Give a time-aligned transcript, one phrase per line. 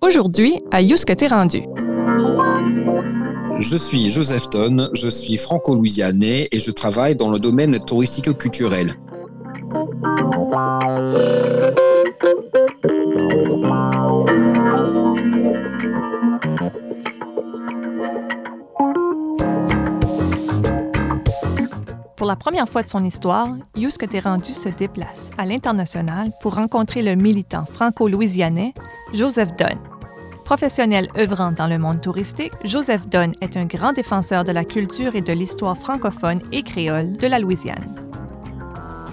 [0.00, 1.62] Aujourd'hui, à Yousk t'es rendu?
[3.60, 8.94] Je suis Joseph Ton, je suis franco-louisianais et je travaille dans le domaine touristique-culturel.
[22.32, 27.14] La première fois de son histoire, Yousk rendu se déplace à l'international pour rencontrer le
[27.14, 28.72] militant franco-louisianais
[29.12, 29.78] Joseph Dunn.
[30.42, 35.14] Professionnel œuvrant dans le monde touristique, Joseph Dunn est un grand défenseur de la culture
[35.14, 37.94] et de l'histoire francophone et créole de la Louisiane.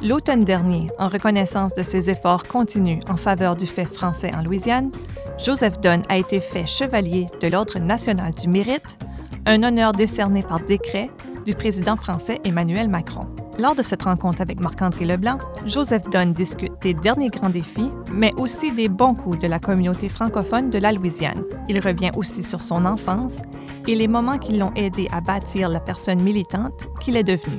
[0.01, 4.91] L'automne dernier, en reconnaissance de ses efforts continus en faveur du fait français en Louisiane,
[5.37, 8.97] Joseph Dunn a été fait chevalier de l'Ordre national du mérite,
[9.45, 11.09] un honneur décerné par décret
[11.45, 13.27] du président français Emmanuel Macron.
[13.57, 18.33] Lors de cette rencontre avec Marc-André Leblanc, Joseph Dunn discute des derniers grands défis, mais
[18.37, 21.43] aussi des bons coups de la communauté francophone de la Louisiane.
[21.67, 23.41] Il revient aussi sur son enfance
[23.87, 27.57] et les moments qui l'ont aidé à bâtir la personne militante qu'il est devenu.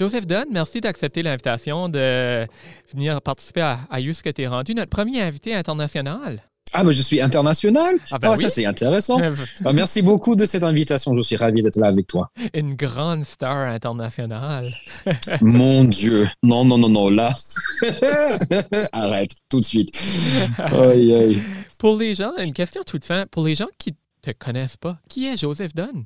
[0.00, 2.46] Joseph Dunn, merci d'accepter l'invitation de
[2.90, 6.42] venir participer à, à que tu es rendu, notre premier invité international.
[6.72, 7.96] Ah, mais je suis international?
[8.10, 9.20] Ah, ben ah ça, c'est intéressant.
[9.62, 11.14] Ah, merci beaucoup de cette invitation.
[11.14, 12.30] Je suis ravi d'être là avec toi.
[12.54, 14.72] Une grande star internationale.
[15.42, 16.26] Mon Dieu.
[16.42, 17.34] Non, non, non, non, là.
[18.92, 19.90] Arrête, tout de suite.
[21.78, 23.26] Pour les gens, une question toute fin.
[23.30, 26.04] Pour les gens qui ne te connaissent pas, qui est Joseph Dunn?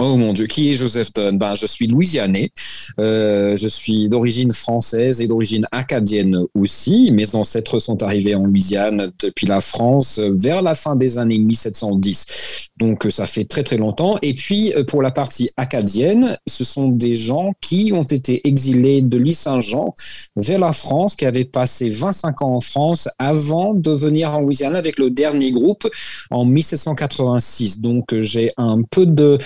[0.00, 2.50] Oh mon Dieu, qui est Joseph Dunn ben, Je suis louisianais,
[2.98, 7.12] euh, je suis d'origine française et d'origine acadienne aussi.
[7.12, 12.70] Mes ancêtres sont arrivés en Louisiane depuis la France vers la fin des années 1710.
[12.76, 14.18] Donc ça fait très très longtemps.
[14.20, 19.16] Et puis pour la partie acadienne, ce sont des gens qui ont été exilés de
[19.16, 19.94] l'île Saint-Jean
[20.34, 24.74] vers la France, qui avaient passé 25 ans en France avant de venir en Louisiane
[24.74, 25.88] avec le dernier groupe
[26.30, 27.80] en 1786.
[27.80, 29.38] Donc j'ai un peu de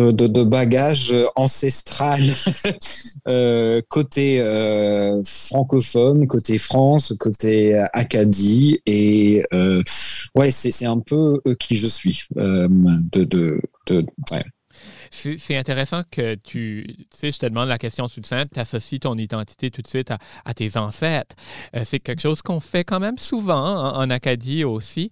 [0.00, 2.20] de, de, bagage ancestral
[3.28, 8.80] euh, côté euh, francophone, côté France, côté Acadie.
[8.86, 9.82] Et euh,
[10.34, 12.26] ouais, c'est un peu qui je suis.
[12.34, 13.60] de,
[15.10, 19.14] c'est intéressant que tu, tu sais, je te demande la question simple, tu associes ton
[19.16, 20.10] identité tout de suite
[20.44, 21.36] à, tes ancêtres.
[21.74, 25.10] Euh, c'est quelque chose qu'on fait quand même souvent en, Acadie aussi.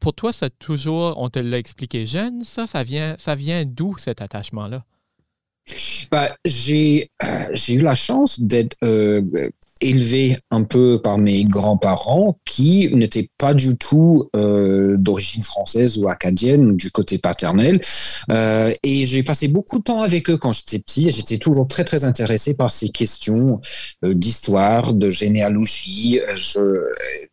[0.00, 3.96] Pour toi, ça toujours, on te l'a expliqué jeune, ça, ça vient, ça vient d'où
[3.98, 4.82] cet attachement-là?
[6.10, 9.20] Bah, j'ai euh, eu la chance d'être euh,
[9.80, 16.08] élevé un peu par mes grands-parents qui n'étaient pas du tout euh, d'origine française ou
[16.08, 17.80] acadienne du côté paternel.
[18.30, 21.10] Euh, et j'ai passé beaucoup de temps avec eux quand j'étais petit.
[21.10, 23.60] J'étais toujours très très intéressé par ces questions
[24.04, 26.20] euh, d'histoire, de généalogie.
[26.34, 26.60] Je,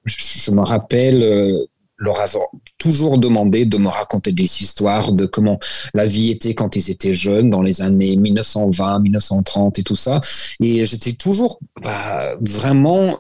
[0.06, 1.68] je me rappelle
[1.98, 2.48] leur avoir
[2.78, 5.60] toujours demandé de me raconter des histoires de comment
[5.94, 10.20] la vie était quand ils étaient jeunes, dans les années 1920, 1930 et tout ça.
[10.62, 13.16] Et j'étais toujours bah, vraiment euh,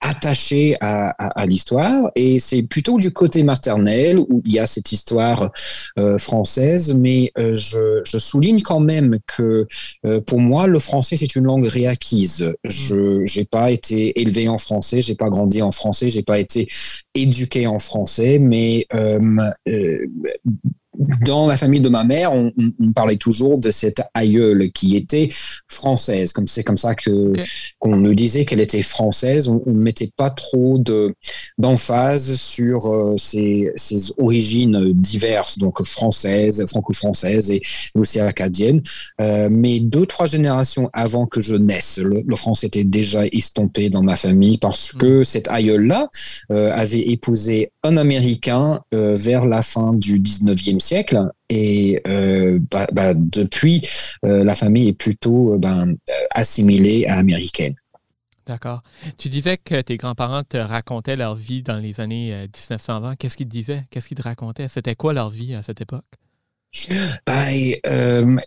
[0.00, 2.10] attaché à, à, l'histoire.
[2.14, 5.50] Et c'est plutôt du côté maternel où il y a cette histoire
[5.98, 6.94] euh, française.
[6.94, 9.66] Mais euh, je, je, souligne quand même que
[10.06, 12.54] euh, pour moi le français c'est une langue réacquise.
[12.64, 16.66] Je j'ai pas été élevé en français j'ai pas grandi en français j'ai pas été
[17.14, 18.86] éduqué en français mais
[20.96, 22.50] dans la famille de ma mère, on,
[22.94, 25.28] parlait toujours de cette aïeule qui était
[25.68, 26.32] française.
[26.32, 27.32] Comme c'est comme ça que
[27.78, 29.48] qu'on nous disait qu'elle était française.
[29.48, 31.14] On, ne mettait pas trop de
[31.58, 33.72] d'emphase sur euh, ses,
[34.18, 37.60] origines diverses, donc françaises, franco-françaises et
[37.94, 38.82] aussi acadiennes.
[39.20, 44.02] Euh, mais deux trois générations avant que je naisse, le, français était déjà estompé dans
[44.02, 44.98] ma famille parce mm.
[44.98, 46.08] que cette aïeule là
[46.50, 51.30] euh, avait épousé un Américain vers la fin du 19e siècle siècle.
[51.48, 53.86] Et euh, bah, bah, depuis,
[54.24, 55.96] euh, la famille est plutôt euh, ben,
[56.30, 57.74] assimilée à américaine.
[58.46, 58.82] D'accord.
[59.18, 63.16] Tu disais que tes grands-parents te racontaient leur vie dans les années 1920.
[63.16, 63.84] Qu'est-ce qu'ils te disaient?
[63.90, 64.68] Qu'est-ce qu'ils te racontaient?
[64.68, 66.06] C'était quoi leur vie à cette époque?
[67.26, 68.40] Ben,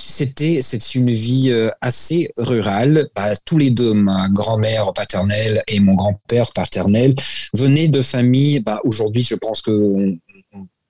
[0.00, 3.08] c'était c'est une vie assez rurale.
[3.16, 7.16] Bah, tous les deux, ma grand-mère paternelle et mon grand-père paternel,
[7.52, 8.60] venaient de familles.
[8.60, 10.16] Bah, aujourd'hui, je pense que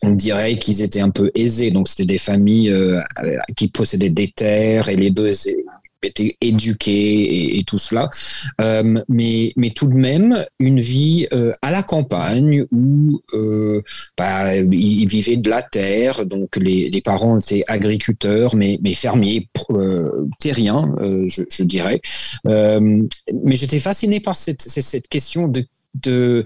[0.02, 1.70] on dirait qu'ils étaient un peu aisés.
[1.70, 3.00] Donc, c'était des familles euh,
[3.56, 5.32] qui possédaient des terres et les deux
[6.04, 8.10] été éduqué et, tout cela,
[9.08, 11.28] mais, mais tout de même une vie
[11.62, 13.20] à la campagne où
[14.18, 19.48] bah, ils vivaient de la terre, donc les, les parents étaient agriculteurs, mais, mais fermiers,
[20.40, 20.92] terriens,
[21.28, 22.00] je, je, dirais.
[22.44, 26.44] mais j'étais fasciné par cette, cette question de de,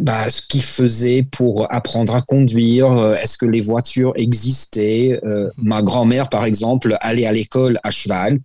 [0.00, 2.90] bah, ce qu'ils faisaient pour apprendre à conduire.
[2.92, 5.68] Euh, est-ce que les voitures existaient euh, mhm.
[5.68, 8.40] Ma grand-mère, par exemple, allait à l'école à cheval.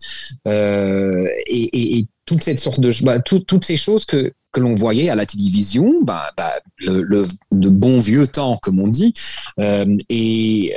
[0.48, 5.16] Euh, et, toute cette sorte de bah, toutes ces choses que que l'on voyait à
[5.16, 9.14] la télévision, bah, bah le, bon vieux temps, comme on dit.
[9.58, 10.74] et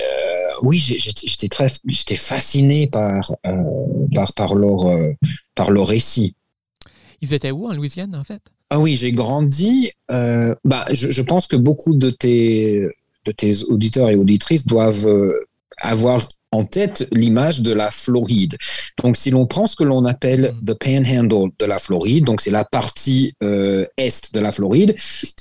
[0.63, 3.35] oui, j'étais très, j'étais fasciné par,
[4.15, 4.91] par, par leur,
[5.55, 6.35] par leur récit.
[7.23, 8.52] Ils étaient où en Louisiane, en fait?
[8.75, 9.91] Ah oui, j'ai grandi.
[10.11, 12.89] Euh, bah, je, pense que beaucoup de tes,
[13.27, 15.45] de tes auditeurs et auditrices doivent euh,
[15.83, 18.57] avoir en tête l'image de la Floride.
[19.03, 20.65] Donc, si l'on prend ce que l'on appelle mm.
[20.65, 24.95] the panhandle de la Floride, donc c'est la partie euh, est de la Floride,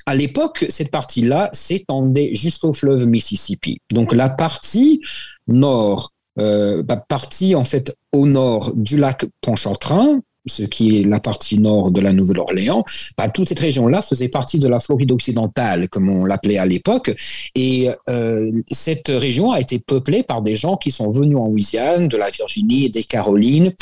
[0.04, 3.78] à l'époque, cette partie-là s'étendait jusqu'au fleuve Mississippi.
[3.90, 5.00] Donc, la partie
[5.48, 11.58] nord, bah, partie en fait au nord du lac Pontchartrain, ce qui est la partie
[11.58, 12.84] nord de la Nouvelle-Orléans,
[13.16, 17.14] bah, toute cette région-là faisait partie de la Floride occidentale, comme on l'appelait à l'époque.
[17.54, 22.08] Et euh, cette région a été peuplée par des gens qui sont venus en Louisiane,
[22.08, 23.72] de la Virginie et des Carolines,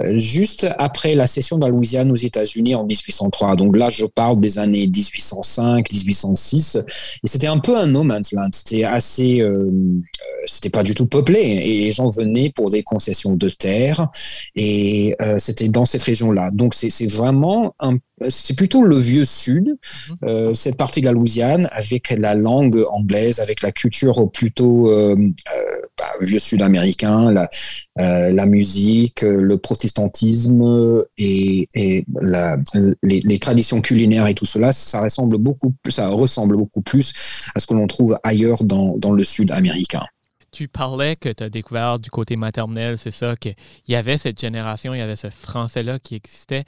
[0.00, 3.56] euh, juste après la cession de la Louisiane aux États-Unis en 1803.
[3.56, 6.78] Donc là, je parle des années 1805, 1806.
[7.22, 8.50] Et c'était un peu un no man's land.
[8.52, 9.70] C'était assez, euh,
[10.46, 11.40] c'était pas du tout peuplé.
[11.40, 14.08] Et les gens venaient pour des concessions de terre.
[14.56, 16.50] Et c'était dans cette région-là.
[16.50, 17.98] Donc c'est vraiment un
[18.28, 20.16] c'est plutôt le vieux sud, mhm.
[20.24, 25.16] euh, cette partie de la Louisiane, avec la langue anglaise, avec la culture plutôt euh,
[25.16, 27.48] euh, bah, vieux sud américain, la,
[27.96, 32.58] la, musique, le protestantisme et, et la,
[33.02, 37.12] les, les, traditions culinaires et tout cela, ça ressemble beaucoup, ça ressemble beaucoup plus
[37.54, 40.04] à ce que l'on trouve ailleurs dans, dans le sud américain
[40.52, 43.54] tu parlais que tu as découvert du côté maternel, c'est ça, qu'il
[43.88, 46.64] y avait cette génération, il y avait ce français-là qui existait.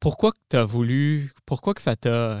[0.00, 2.40] Pourquoi que tu as voulu, pourquoi que ça t'a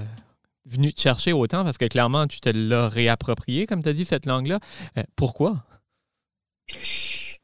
[0.64, 1.64] venu te chercher autant?
[1.64, 4.58] Parce que clairement, tu te l'as réapproprié, comme tu as dit, cette langue-là.
[4.98, 5.64] Euh, pourquoi?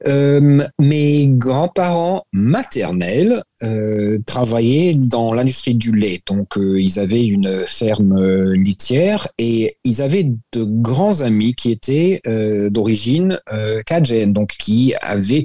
[0.07, 6.21] Euh, mes grands-parents maternels euh, travaillaient dans l'industrie du lait.
[6.27, 12.21] Donc, euh, ils avaient une ferme litière et ils avaient de grands amis qui étaient
[12.71, 13.39] d'origine
[13.87, 15.45] cajun, donc qui avaient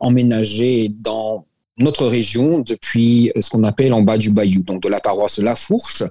[0.00, 1.46] emménagé dans
[1.78, 5.56] notre région depuis ce qu'on appelle en bas du bayou, donc de la paroisse La
[5.56, 6.02] Fourche,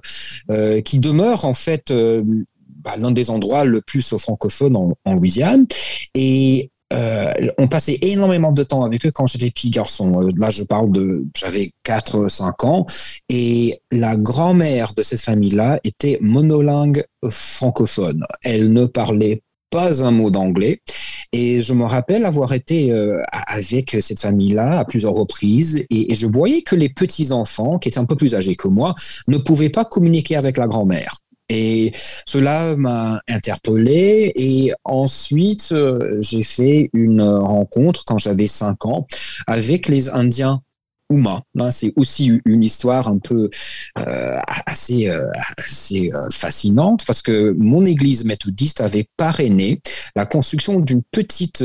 [0.84, 1.92] qui demeure en fait
[2.82, 5.66] bah, l'un des endroits le plus francophone en, en Louisiane.
[6.14, 10.20] Et euh, on passait énormément de temps avec eux quand j'étais petit garçon.
[10.20, 12.86] Euh, là, je parle de, j'avais 4, 5 ans.
[13.28, 18.24] Et la grand-mère de cette famille-là était monolingue francophone.
[18.42, 20.80] Elle ne parlait pas un mot d'anglais.
[21.34, 26.26] Et je me rappelle avoir été euh, avec cette famille-là à plusieurs reprises et, je
[26.26, 28.94] voyais que les petits-enfants, qui étaient un peu plus âgés que moi,
[29.28, 31.16] ne pouvaient pas communiquer avec la grand-mère.
[31.48, 31.92] Et
[32.26, 34.32] cela m'a interpellé.
[34.36, 39.06] Et ensuite, euh, j'ai fait une rencontre quand j'avais 5 ans
[39.46, 40.62] avec les Indiens.
[41.14, 43.50] Hein, c'est aussi une histoire un peu
[43.98, 45.28] euh, assez, euh,
[45.58, 49.82] assez fascinante parce que mon église méthodiste avait parrainé
[50.16, 51.62] la construction d'une petite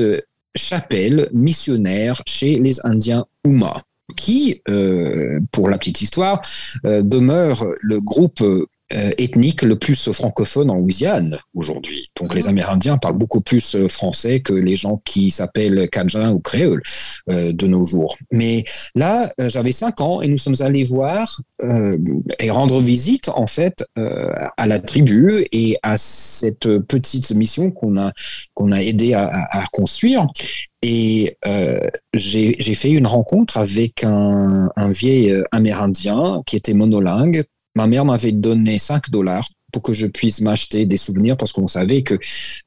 [0.54, 3.84] chapelle missionnaire chez les Indiens Ouma
[4.18, 4.62] qui,
[5.52, 6.42] pour la petite histoire,
[6.84, 8.44] demeure le groupe
[8.94, 12.10] euh, ethnique le plus francophone en Louisiane aujourd'hui.
[12.18, 12.52] Donc les ah.
[12.52, 16.82] Amérindiens parlent beaucoup plus euh, français que les gens qui s'appellent Cajun ou créole
[17.30, 18.16] euh, de nos jours.
[18.32, 18.64] Mais
[18.96, 21.42] là, j'avais cinq ans et nous sommes allés voir
[22.40, 28.14] et rendre visite en fait à la tribu et à cette petite mission qu'on a
[28.54, 30.28] qu'on a aidé à, à, construire.
[30.82, 31.36] Et
[32.14, 37.44] j'ai fait une rencontre avec un, un vieil Amérindien qui était monolingue,
[37.78, 41.68] ma mère m'avait donné 5 dollars pour que je puisse m'acheter des souvenirs parce qu'on
[41.68, 42.16] savait que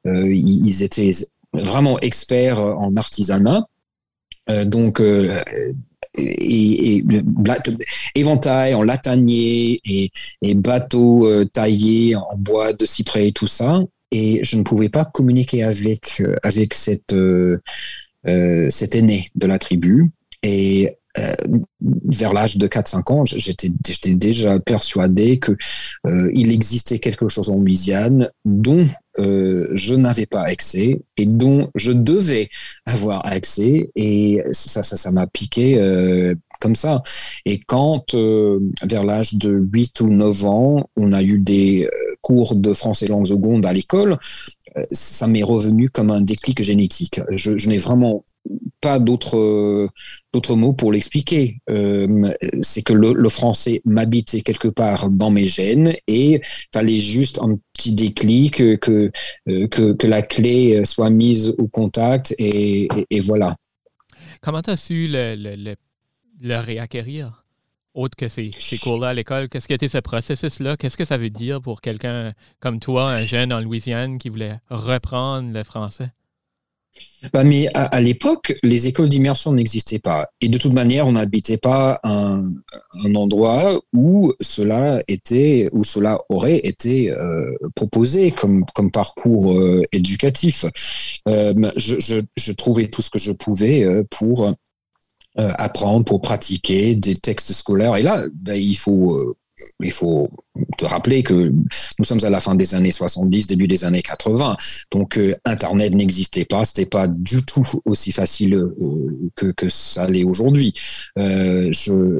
[0.07, 1.11] euh, ils étaient
[1.53, 3.67] vraiment experts en artisanat.
[4.49, 5.43] Euh, donc, euh,
[8.15, 13.81] éventail en latanier et, bateaux taillés en bois de cyprès et tout ça.
[14.11, 17.15] Et je ne pouvais pas communiquer avec, avec cette,
[18.69, 20.11] cet aîné de la tribu.
[20.43, 20.97] Et
[22.05, 25.57] vers l'âge de 4-5 ans, j'étais déjà persuadé que
[26.33, 28.85] il existait quelque chose en Louisiane dont
[29.17, 32.49] je n'avais pas accès et dont je devais
[32.85, 35.77] avoir accès et ça ça ça m'a piqué
[36.61, 37.03] comme ça
[37.45, 41.89] et quand vers l'âge de 8 ou 9 ans on a eu des
[42.21, 44.17] cours de français langue seconde à l'école
[44.77, 47.19] euh, ça m'est revenu comme un déclic génétique.
[47.31, 48.23] Je, n'ai vraiment
[48.79, 49.89] pas d'autres
[50.33, 51.61] d'autres mots pour l'expliquer.
[51.69, 56.41] Euh, c'est que le, français m'habitait quelque part dans mes gènes et
[56.73, 59.11] fallait juste un petit déclic que
[59.49, 62.87] euh, que, que la clé soit mise au contact et,
[63.21, 63.55] voilà.
[64.41, 65.75] Comment as su le, le
[66.41, 67.41] réacquérir?
[67.93, 68.49] autre que ces,
[68.81, 69.49] cours-là à l'école?
[69.49, 70.77] Qu'est-ce a été ce processus-là?
[70.77, 74.59] Qu'est-ce que ça veut dire pour quelqu'un comme toi, un jeune en Louisiane qui voulait
[74.69, 76.09] reprendre le français?
[77.31, 80.27] Bah, mais à, l'époque, les écoles d'immersion n'existaient pas.
[80.41, 82.51] Et de toute manière, on n'habitait pas un,
[83.15, 90.65] endroit où cela était, où cela aurait été euh, proposé comme, comme parcours euh, éducatif.
[91.29, 94.53] Euh, je, trouvais tout ce que je pouvais pour
[95.35, 97.95] apprendre, pour pratiquer des textes scolaires.
[97.95, 99.35] Et là, ben, il faut euh,
[99.79, 100.29] il faut
[100.77, 101.51] te rappeler que
[101.99, 104.57] nous sommes à la fin des années 70, début des années 80.
[104.91, 106.65] Donc, euh, Internet n'existait pas.
[106.65, 110.73] C'était pas du tout aussi facile euh, que, que ça l'est aujourd'hui.
[111.17, 112.19] Euh, je,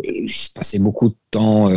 [0.55, 1.67] passais beaucoup de temps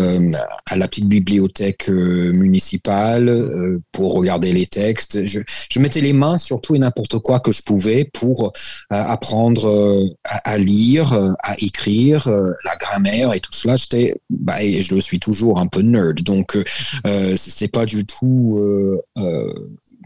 [0.66, 5.25] à la petite bibliothèque municipale pour regarder les textes.
[5.26, 5.40] Je,
[5.78, 8.52] mettais les mains sur tout et n'importe quoi que je pouvais pour
[8.90, 13.76] apprendre à, à, lire, à écrire, la grammaire et tout cela.
[13.76, 16.20] J'étais, bah, et je le suis toujours un peu nerd.
[16.23, 16.65] Donc, euh,
[17.07, 19.53] euh c'était pas du tout euh, euh,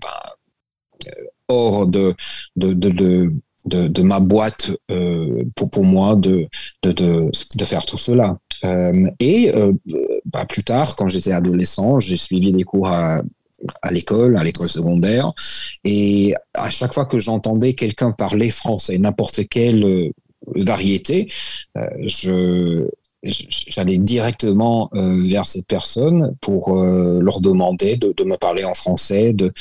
[0.02, 0.36] bah,
[1.48, 2.14] hors de,
[2.56, 3.32] de, de,
[3.64, 4.72] de ma boîte
[5.56, 6.46] pour, pour moi de,
[6.82, 8.38] de, de, faire tout cela.
[9.18, 9.52] et
[10.26, 13.22] bah, plus tard, quand j'étais adolescent, j'ai suivi des cours à,
[13.80, 15.32] à l'école, à l'école secondaire,
[15.84, 20.12] et à chaque fois que j'entendais quelqu'un parler français, n'importe quelle
[20.54, 21.28] variété,
[22.02, 22.88] je,
[23.22, 29.32] j'allais directement euh, vers cette personne pour euh, leur demander de, me parler en français,
[29.32, 29.52] de,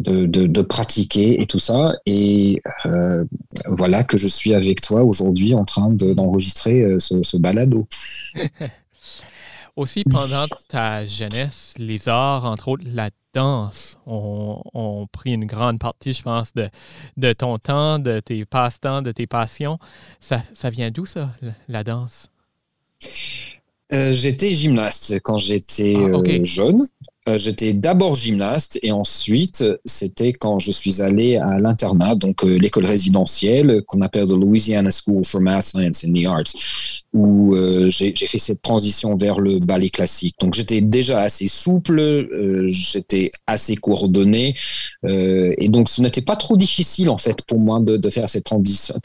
[0.00, 1.94] de, pratiquer et tout ça.
[2.06, 3.24] Et euh,
[3.68, 7.86] voilà que je suis avec toi aujourd'hui en train d'enregistrer ce, balado.
[9.76, 16.12] Aussi, pendant ta jeunesse, les arts, entre autres la danse, ont, pris une grande partie,
[16.12, 16.68] je pense, de,
[17.16, 19.78] de ton temps, de tes passe-temps, de tes passions.
[20.20, 21.30] Ça, ça vient d'où, ça,
[21.68, 22.30] la danse?
[23.92, 26.82] Euh, j'étais gymnaste quand j'étais ah, euh, jeune.
[27.28, 32.86] Euh, j'étais d'abord gymnaste et ensuite c'était quand je suis allé à l'internat, donc l'école
[32.86, 36.52] résidentielle qu'on appelle the Louisiana School for Math, Science and the Arts,
[37.14, 37.54] où
[37.88, 40.34] j'ai fait cette transition vers le ballet classique.
[40.38, 44.54] Donc j'étais déjà assez souple, j'étais assez coordonné
[45.02, 48.44] et donc ce n'était pas trop difficile en fait pour moi de, de faire cette
[48.44, 48.96] transition,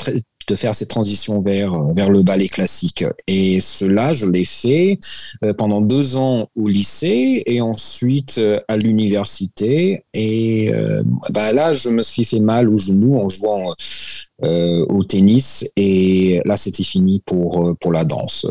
[0.49, 3.05] de faire cette transition vers, vers le ballet classique.
[3.27, 4.99] Et cela, je l'ai fait
[5.43, 10.03] euh, pendant deux ans au lycée et ensuite euh, à l'université.
[10.13, 13.73] Et euh, bah là, je me suis fait mal au genou en jouant
[14.41, 15.67] au tennis.
[15.75, 18.47] Et là, c'était fini pour, pour la danse.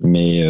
[0.00, 0.44] Mais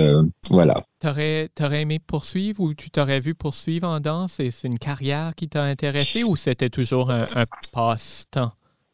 [0.48, 0.82] voilà.
[1.00, 5.34] T'aurais, aurais aimé poursuivre ou tu t'aurais vu poursuivre en danse et c'est une carrière
[5.34, 7.26] qui t'a intéressé ou c'était toujours un
[7.74, 8.52] passe-temps?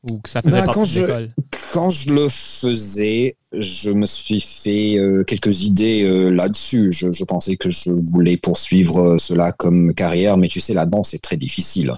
[0.08, 1.28] Ou que ça faisait bah, quand je,
[1.72, 6.90] Quand je le faisais, je me suis fait euh, quelques idées euh, là-dessus.
[6.90, 10.86] Je, je, pensais que je voulais poursuivre euh, cela comme carrière, mais tu sais, la
[10.86, 11.92] danse est très difficile.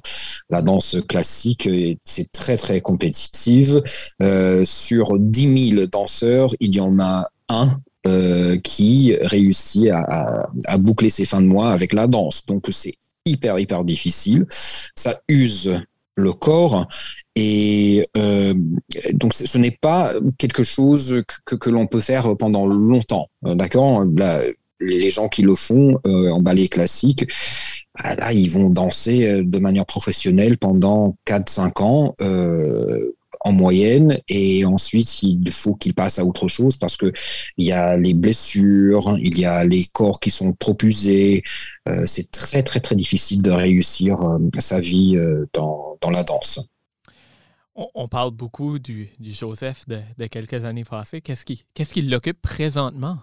[0.50, 1.71] La danse classique,
[2.02, 3.82] c'est très, très compétitive.
[4.64, 7.78] sur 10 000 danseurs, il y en a un
[8.64, 12.44] qui réussit à, à, à, boucler ses fins de mois avec la danse.
[12.47, 12.94] Donc c'est
[13.25, 14.47] hyper hyper difficile.
[14.97, 15.73] Ça use
[16.16, 16.87] le corps.
[17.34, 18.54] Et euh,
[19.14, 23.28] donc, ce n'est pas quelque chose que, que l'on peut faire pendant longtemps.
[23.46, 24.04] Euh, d'accord?
[24.80, 27.26] Les gens qui le font euh, en ballet classique,
[27.96, 32.14] bah, là, ils vont danser de manière professionnelle pendant 4-5 ans.
[32.20, 37.12] Euh, en moyenne et ensuite il faut qu'il passe à autre chose parce que
[37.56, 41.42] il y a les blessures, il y a les corps qui sont trop usés.
[41.88, 46.22] Euh, c'est très très très difficile de réussir euh, sa vie euh, dans, dans, la
[46.24, 46.60] danse.
[47.74, 51.22] On, parle beaucoup du, du Joseph de, quelques années passées.
[51.22, 53.18] Qu'est-ce qui, qu'est-ce qui l'occupe présentement?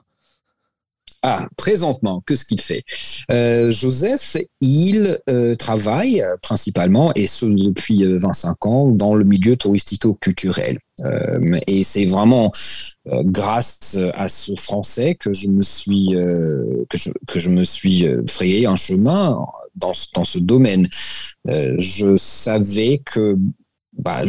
[1.21, 2.83] Ah, présentement, qu'est-ce qu'il fait?
[3.29, 10.79] Euh, Joseph, il euh, travaille principalement, et ce depuis 25 ans, dans le milieu touristico-culturel.
[11.67, 12.51] et c'est vraiment
[13.05, 16.09] grâce à ce français que je me suis
[16.89, 20.87] que je, que je me suis frayé un chemin dans, dans ce domaine.
[21.45, 23.37] je savais que
[23.99, 24.23] bah,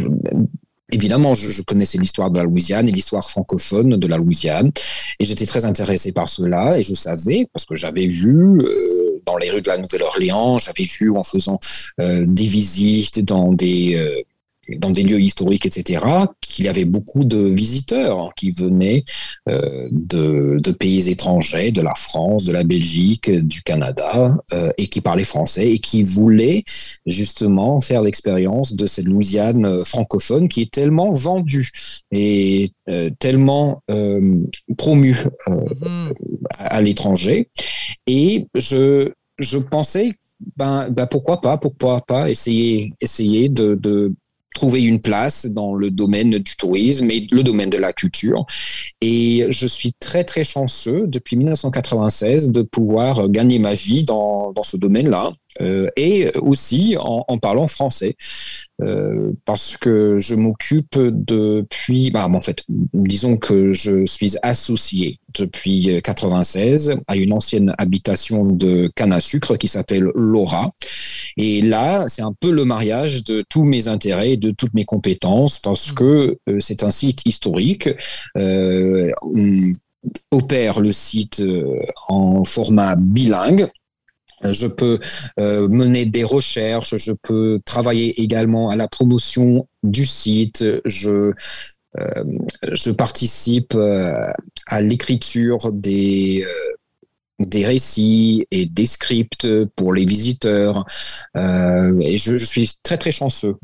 [0.91, 4.71] évidemment, je, connaissais l'histoire de la Louisiane et l'histoire francophone de la Louisiane,
[5.19, 9.37] et j'étais très intéressé par cela, et je savais, parce que j'avais vu euh, dans
[9.37, 11.59] les rues de la Nouvelle-Orléans, j'avais vu en faisant
[11.99, 14.21] euh, des visites dans des euh,
[14.77, 16.05] dans des lieux historiques, etc.,
[16.39, 19.03] qu'il y avait beaucoup de visiteurs qui venaient
[19.49, 25.01] euh, de, pays étrangers, de la France, de la Belgique, du Canada, euh, et qui
[25.01, 26.63] parlaient français et qui voulaient
[27.05, 31.69] justement faire l'expérience de cette Louisiane francophone qui est tellement vendue
[32.11, 33.83] et euh, tellement
[34.77, 35.17] promue
[36.57, 37.49] à, l'étranger.
[38.07, 40.15] Et je, je pensais
[40.57, 44.13] ben, ben, pourquoi pas, pourquoi pas essayer, essayer de,
[44.53, 48.45] trouver une place dans le domaine du tourisme et le domaine de la culture.
[49.01, 54.63] Et je suis très, très chanceux depuis 1996 de pouvoir gagner ma vie dans, dans
[54.63, 55.33] ce domaine-là.
[55.59, 58.15] Euh, et aussi en, en, parlant français,
[58.81, 66.01] euh, parce que je m'occupe depuis, bah, en fait, disons que je suis associé depuis
[66.03, 70.71] 96 à une ancienne habitation de canne à sucre qui s'appelle Laura.
[71.37, 74.85] Et là, c'est un peu le mariage de tous mes intérêts et de toutes mes
[74.85, 77.89] compétences, parce que euh, c'est un site historique.
[78.37, 79.71] Euh, on
[80.31, 81.43] opère le site
[82.07, 83.69] en format bilingue
[84.49, 84.99] je peux
[85.39, 91.33] euh, mener des recherches, je peux travailler également à la promotion du site, je,
[91.99, 92.23] euh,
[92.71, 94.31] je participe euh,
[94.67, 96.45] à l'écriture des,
[97.39, 100.85] des récits et des scripts pour les visiteurs.
[101.35, 103.55] et je, suis très très chanceux.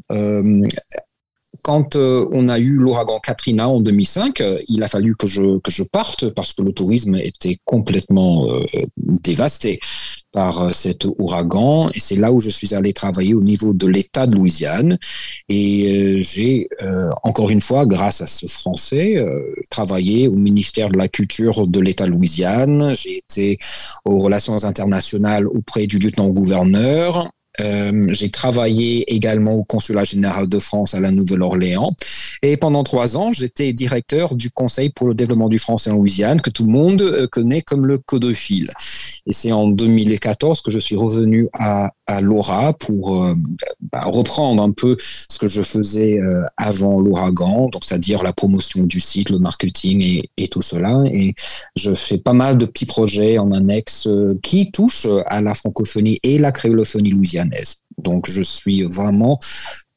[1.63, 5.59] Quand euh, on a eu l'ouragan Katrina en 2005, euh, il a fallu que je,
[5.59, 8.61] que je parte parce que le tourisme était complètement euh,
[8.97, 9.79] dévasté
[10.31, 11.89] par cet ouragan.
[11.93, 14.97] Et c'est là où je suis allé travailler au niveau de l'État de Louisiane.
[15.49, 16.69] Et j'ai,
[17.23, 19.15] encore une fois, grâce à ce Français,
[19.69, 22.93] travaillé au ministère de la Culture de l'État de Louisiane.
[22.95, 23.57] J'ai été
[24.05, 27.29] aux relations internationales auprès du lieutenant-gouverneur.
[27.59, 31.93] Euh, j'ai travaillé également au consulat général de France à la Nouvelle-Orléans.
[32.43, 36.41] Et pendant trois ans, j'étais directeur du Conseil pour le développement du français en Louisiane,
[36.41, 38.71] que tout le monde euh, connaît comme le Codophile.
[39.25, 41.91] Et c'est en 2014 que je suis revenu à,
[42.21, 43.35] Laura pour euh,
[43.91, 46.19] bah, reprendre un peu ce que je faisais
[46.55, 51.03] avant l'ouragan, donc c'est-à-dire la promotion du site, le marketing et, et, tout cela.
[51.11, 51.33] Et
[51.75, 54.07] je fais pas mal de petits projets en annexe
[54.41, 57.46] qui touchent à la francophonie et la créolophonie louisiane.
[57.97, 59.39] Donc, je suis vraiment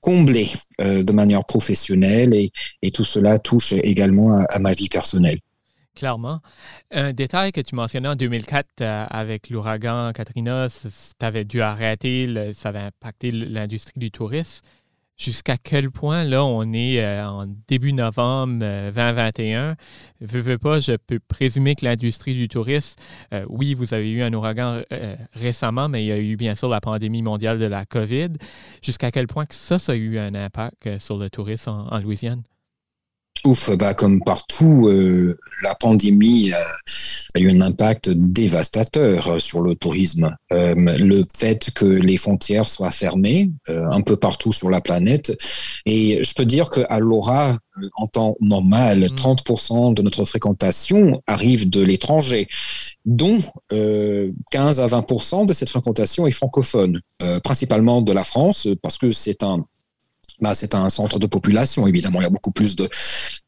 [0.00, 0.48] comblé
[0.80, 5.38] euh, de manière professionnelle et, tout cela touche également à, ma vie personnelle.
[5.94, 6.40] Clairement.
[6.90, 12.52] Un détail que tu mentionnais en 2004 euh, avec l'ouragan Katrina, tu avais dû arrêter,
[12.54, 14.64] ça avait impacté l'industrie du tourisme
[15.20, 19.60] jusqu'à quel point, là, on est euh, en début novembre 2021.
[19.60, 19.74] Euh,
[20.22, 22.96] veux, veux pas, je peux présumer que l'industrie du tourisme,
[23.34, 24.80] euh, oui, vous avez eu un ouragan
[25.34, 28.30] récemment, mais il y a eu bien sûr la pandémie mondiale de la COVID.
[28.82, 32.42] Jusqu'à quel point que ça, ça a eu un impact sur le tourisme en Louisiane?
[33.44, 34.88] Ouf, bah comme partout,
[35.62, 36.52] la pandémie
[37.34, 40.36] a, eu un impact dévastateur sur le tourisme.
[40.52, 45.36] Euh, le fait que les frontières soient fermées euh, un peu partout sur la planète,
[45.86, 47.56] et je peux dire qu'à Laura,
[47.96, 49.94] en temps normal, 30% mm.
[49.94, 52.48] de notre fréquentation arrive de l'étranger,
[53.04, 53.38] dont
[53.70, 57.00] 15 à 20% de cette fréquentation est francophone,
[57.42, 59.64] principalement de la France, parce que c'est un
[60.40, 62.20] bah, c'est un centre de population, évidemment.
[62.20, 62.88] Il y a beaucoup plus de,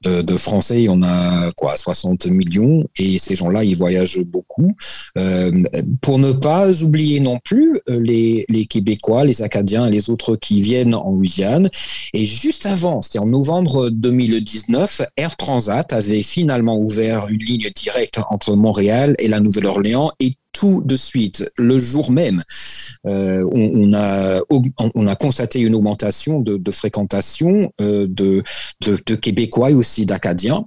[0.03, 0.87] de, de Français.
[0.89, 2.85] On a quoi, 60 millions.
[2.97, 4.75] Et ces gens-là, ils voyagent beaucoup.
[5.19, 5.63] Euh,
[6.01, 10.63] pour ne pas oublier non plus euh, les, Québécois, les Acadiens et les autres qui
[10.63, 11.69] viennent en Louisiane.
[12.15, 18.21] Et juste avant, c'était en novembre 2019, Air Transat avait finalement ouvert une ligne directe
[18.31, 20.11] entre Montréal et la Nouvelle-Orléans
[20.53, 22.43] tout de suite, le jour même,
[23.07, 24.41] euh, on, a,
[24.95, 28.43] on a constaté une augmentation de, fréquentation euh, de,
[28.81, 30.67] de, Québécois et aussi d'Acadiens.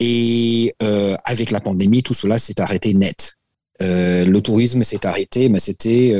[0.00, 3.34] Et euh, avec la pandémie, tout cela s'est arrêté net.
[3.80, 6.14] le tourisme s'est arrêté, mais c'était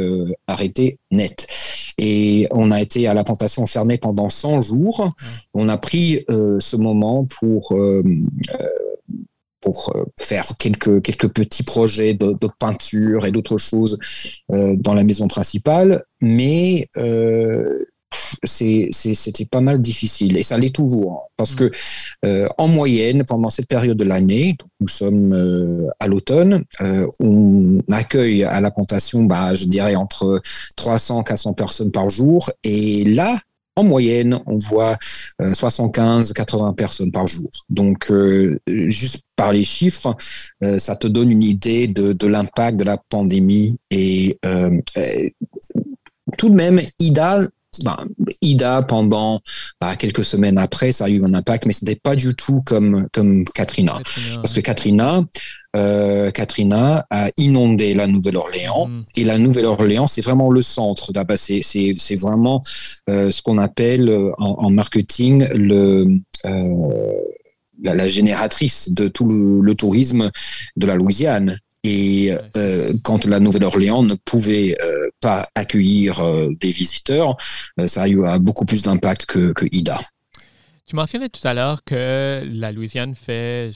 [0.46, 1.46] arrêté net.
[2.00, 5.12] Et on a été à la plantation fermée pendant 100 jours.
[5.54, 7.76] On a pris ce moment pour
[9.60, 13.98] pour faire quelques, quelques petits projets de, de peinture et d'autres choses
[14.48, 16.88] dans la maison principale, mais
[18.44, 20.36] c'était pas mal difficile.
[20.36, 21.70] Et ça l'est toujours hein, parce que
[22.24, 27.80] euh, en moyenne pendant cette période de l'année nous sommes euh, à l'automne euh, on
[27.90, 30.40] accueille à la plantation bah, je dirais entre
[30.76, 32.50] 300 400 personnes par jour.
[32.64, 33.38] Et là
[33.76, 34.96] en moyenne, on voit
[35.40, 37.48] 75-80 personnes par jour.
[37.70, 38.12] Donc,
[38.66, 40.14] juste par les chiffres,
[40.78, 43.78] ça te donne une idée de, de l'impact de la pandémie.
[43.90, 44.38] Et
[46.36, 47.48] tout de même, Ida
[47.84, 48.04] bah,
[48.40, 49.40] Ida, pendant
[49.80, 52.62] bah, quelques semaines après, ça a eu un impact, mais ce n'était pas du tout
[52.64, 54.00] comme, comme Katrina.
[54.36, 55.24] Parce que Katrina,
[55.76, 58.88] euh, Katrina a inondé la Nouvelle-Orléans.
[58.88, 59.02] Mm.
[59.16, 61.12] Et la Nouvelle-Orléans, c'est vraiment le centre.
[61.36, 62.62] C'est, c'est, c'est vraiment
[63.10, 66.20] euh, ce qu'on appelle euh, en, marketing le,
[67.82, 70.30] la, génératrice de tout le tourisme
[70.76, 71.58] de la Louisiane.
[71.84, 77.36] Et euh, quand la Nouvelle-Orléans ne pouvait euh, pas accueillir euh, des visiteurs,
[77.86, 80.00] ça a eu beaucoup plus d'impact que, que Ida.
[80.86, 83.70] Tu mentionnais tout à l'heure que la Louisiane fait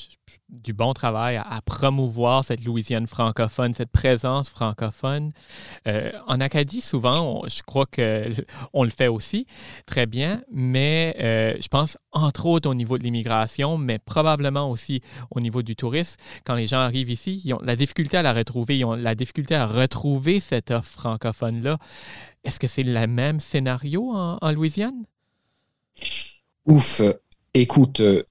[0.53, 5.33] du bon travail à, promouvoir cette Louisiane francophone, cette présence francophone.
[5.87, 9.47] Euh, en Acadie, souvent, je crois qu'on le fait aussi
[9.87, 15.01] très bien, mais euh, je pense entre autres au niveau de l'immigration, mais probablement aussi
[15.31, 16.17] au niveau du tourisme.
[16.45, 19.15] Quand les gens arrivent ici, ils ont la difficulté à la retrouver, ils ont la
[19.15, 21.79] difficulté à retrouver cette offre francophone-là.
[22.45, 25.05] Est-ce que c'est le même scénario en Louisiane?
[26.67, 27.03] Ouf,
[27.55, 28.23] écoute, euh,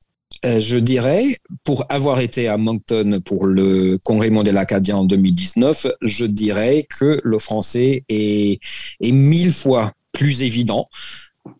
[0.43, 6.25] je dirais, pour avoir été à Moncton pour le Congrès mondial acadien en 2019, je
[6.25, 8.60] dirais que le français est,
[8.99, 10.88] est mille fois plus évident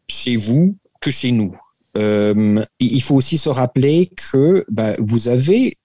[0.08, 1.56] chez vous que chez nous.
[1.98, 5.78] Euh, il faut aussi se rappeler que bah, vous avez,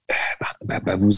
[0.65, 1.11] bah, bah, vous,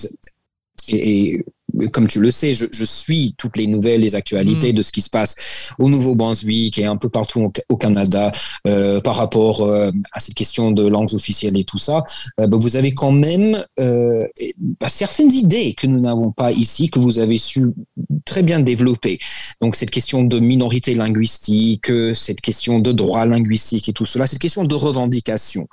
[0.88, 1.44] et,
[1.92, 4.76] comme tu le sais, je, je, suis toutes les nouvelles, les actualités mm.
[4.76, 8.32] de ce qui se passe au Nouveau-Brunswick et un peu partout au, Canada
[8.66, 12.02] euh, par rapport euh, à cette question de langues officielles et tout ça.
[12.40, 14.26] Euh, bah, vous avez quand même euh,
[14.80, 17.66] bah, certaines idées que nous n'avons pas ici, que vous avez su
[18.24, 19.18] très bien développer.
[19.60, 24.38] Donc cette question de minorité linguistique, cette question de droit linguistique et tout cela, cette
[24.38, 25.68] question de revendication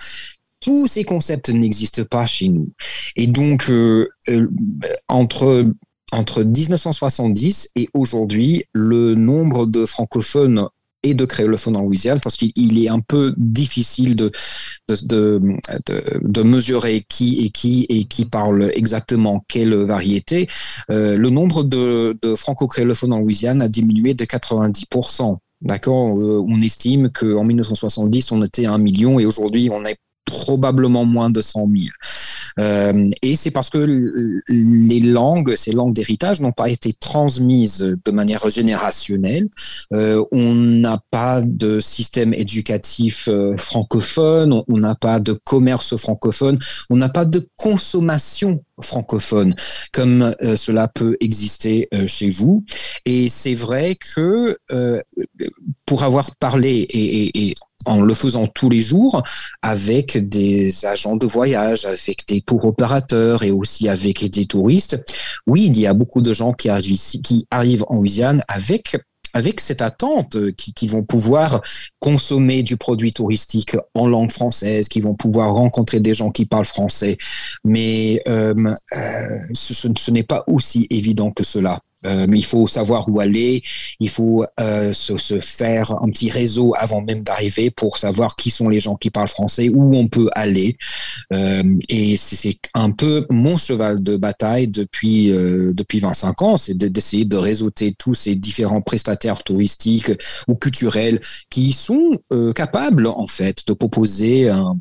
[0.66, 2.72] tous ces concepts n'existent pas chez nous.
[3.16, 4.48] Et donc, euh, euh,
[5.08, 5.72] entre
[6.12, 10.68] entre 1970 et aujourd'hui, le nombre de francophones
[11.04, 14.32] et de créolophones en Louisiane, parce qu'il est un peu difficile de
[14.88, 15.42] de,
[16.22, 20.48] de, mesurer qui et qui et qui parle exactement quelle variété.
[20.92, 25.38] Euh, le nombre de, franco-créolophones en Louisiane a diminué de 90%.
[25.62, 26.16] D'accord?
[26.16, 31.30] On estime qu'en 1970, on était à un million et aujourd'hui, on est probablement moins
[31.30, 31.90] de 100 000.
[32.60, 33.78] Euh, et c'est parce que
[34.48, 39.48] les langues, ces langues d'héritage, n'ont pas été transmises de manière générationnelle.
[39.94, 46.60] Euh, on n'a pas de système éducatif euh, francophone, on n'a pas de commerce francophone,
[46.90, 49.56] on n'a pas de consommation francophone
[49.94, 52.66] comme cela peut exister chez vous.
[53.06, 54.58] Et c'est vrai que
[55.86, 57.56] pour avoir parlé et,
[57.86, 59.24] en le faisant tous les jours
[59.62, 65.02] avec des agents de voyage, avec des tours opérateurs et aussi avec des touristes,
[65.48, 68.98] oui, il y a beaucoup de gens qui arrivent en Louisiane avec
[69.36, 71.62] avec cette attente euh, qui, vont pouvoir
[72.00, 76.64] consommer du produit touristique en langue française, qui vont pouvoir rencontrer des gens qui parlent
[76.64, 77.18] français.
[77.66, 78.54] Mais euh,
[78.96, 81.82] euh, ce n'est pas aussi évident que cela.
[82.06, 83.64] Euh, il faut savoir où aller,
[84.00, 88.70] il faut euh, se, faire un petit réseau avant même d'arriver pour savoir qui sont
[88.70, 90.78] les gens qui parlent français, où on peut aller.
[91.34, 97.26] Euh, et c'est un peu mon cheval de bataille depuis, depuis 25 ans, c'est d'essayer
[97.26, 100.12] de réseauter tous ces différents prestataires touristiques
[100.48, 102.20] ou culturels qui sont
[102.56, 104.76] capables en fait de proposer un,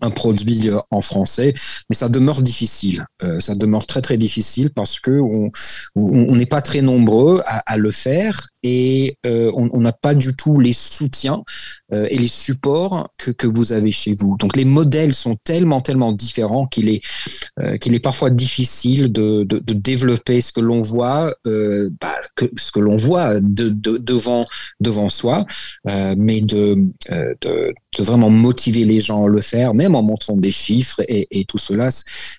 [0.00, 1.54] un produit euh, en français,
[1.88, 3.06] mais ça demeure difficile.
[3.22, 7.90] Euh, ça demeure très très difficile parce que on n'est pas très nombreux à, le
[7.90, 11.42] faire et euh, on n'a pas du tout les soutiens
[11.92, 14.36] et les supports que, vous avez chez vous.
[14.38, 17.00] Donc les modèles sont tellement tellement différents qu'il est
[17.80, 22.18] qu'il est parfois difficile de, développer ce que l'on voit, bah,
[22.56, 24.44] ce que l'on voit de, devant
[24.80, 25.46] devant soi,
[25.84, 26.76] mais de,
[27.98, 29.74] vraiment motiver les gens à le faire.
[29.74, 31.88] Mais en montrant des chiffres et, tout cela,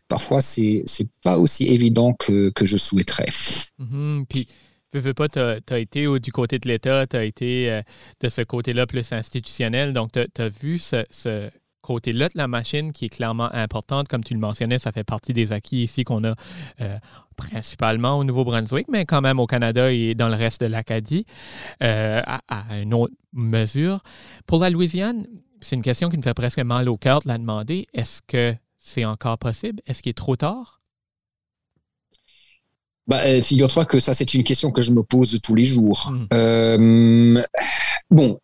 [0.08, 0.84] parfois, c'est
[1.24, 3.30] pas aussi évident que, que je souhaiterais.
[3.80, 4.26] Mm-hmm.
[4.28, 4.48] Puis,
[4.94, 7.82] veux, pas, tu as, été du côté de l'État, tu as été euh,
[8.22, 11.50] de ce côté-là plus institutionnel, donc tu as, vu ce,
[11.82, 14.10] côté-là de la machine qui est clairement importante.
[14.10, 16.36] Comme tu le mentionnais, ça fait partie des acquis ici qu'on a
[16.82, 16.98] euh,
[17.38, 21.24] principalement au Nouveau-Brunswick, mais quand même au Canada et dans le reste de l'Acadie,
[21.84, 24.02] euh, à, une autre mesure.
[24.48, 25.28] Pour la Louisiane,
[25.62, 27.88] c'est une question qui me fait presque mal au cœur de la demander.
[27.94, 29.82] Est-ce que c'est encore possible?
[29.86, 30.77] Est-ce qu'il est trop tard?
[33.08, 36.12] Bah, euh, figure-toi que ça, c'est une question que je me pose tous les jours.
[36.32, 37.42] Hmm.
[38.12, 38.40] bon,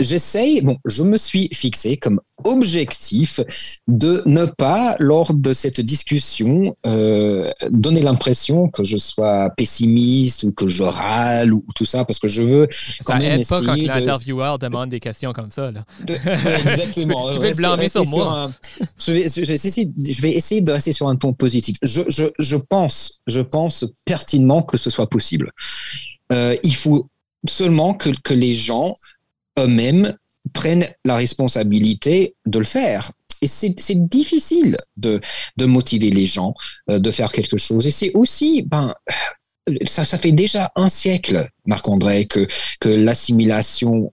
[0.00, 3.40] j'essaye, bon, je me suis fixé comme objectif
[3.86, 10.52] de ne pas, lors de cette discussion, euh, donner l'impression que je sois pessimiste ou
[10.52, 12.68] que je râle ou, tout ça, parce que je veux
[13.04, 15.70] quand ça même pas quand l'intervieweur demande des questions comme ça.
[15.70, 15.84] Là.
[16.08, 17.32] exactement.
[17.32, 18.50] tu peux blâmer sur moi.
[18.98, 21.76] je, vais, je, je, vais essayer de rester sur un ton positif.
[21.82, 22.02] Je,
[22.38, 25.52] je pense, je pense pertinemment que ce soit possible.
[26.32, 27.08] Euh, il faut
[27.46, 28.94] seulement que, que les gens
[29.58, 30.16] eux-mêmes
[30.52, 33.12] prennent la responsabilité de le faire.
[33.42, 35.20] Et c'est difficile de,
[35.56, 36.54] de motiver les gens
[36.90, 37.86] euh, de faire quelque chose.
[37.86, 38.94] Et c'est aussi, ben,
[39.86, 42.46] ça, ça fait déjà un siècle, Marc-André, que,
[42.80, 44.12] que l'assimilation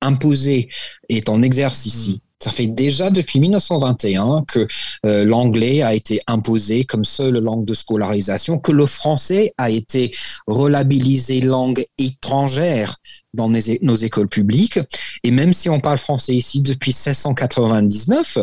[0.00, 0.68] imposée
[1.08, 2.20] est en exercice ici.
[2.46, 4.68] Ça fait déjà depuis 1921 que
[5.04, 10.12] euh, l'anglais a été imposé comme seule langue de scolarisation, que le français a été
[10.46, 12.98] relabilisé langue étrangère
[13.34, 14.78] dans nos écoles publiques.
[15.24, 18.38] Et même si on parle français ici depuis 1699,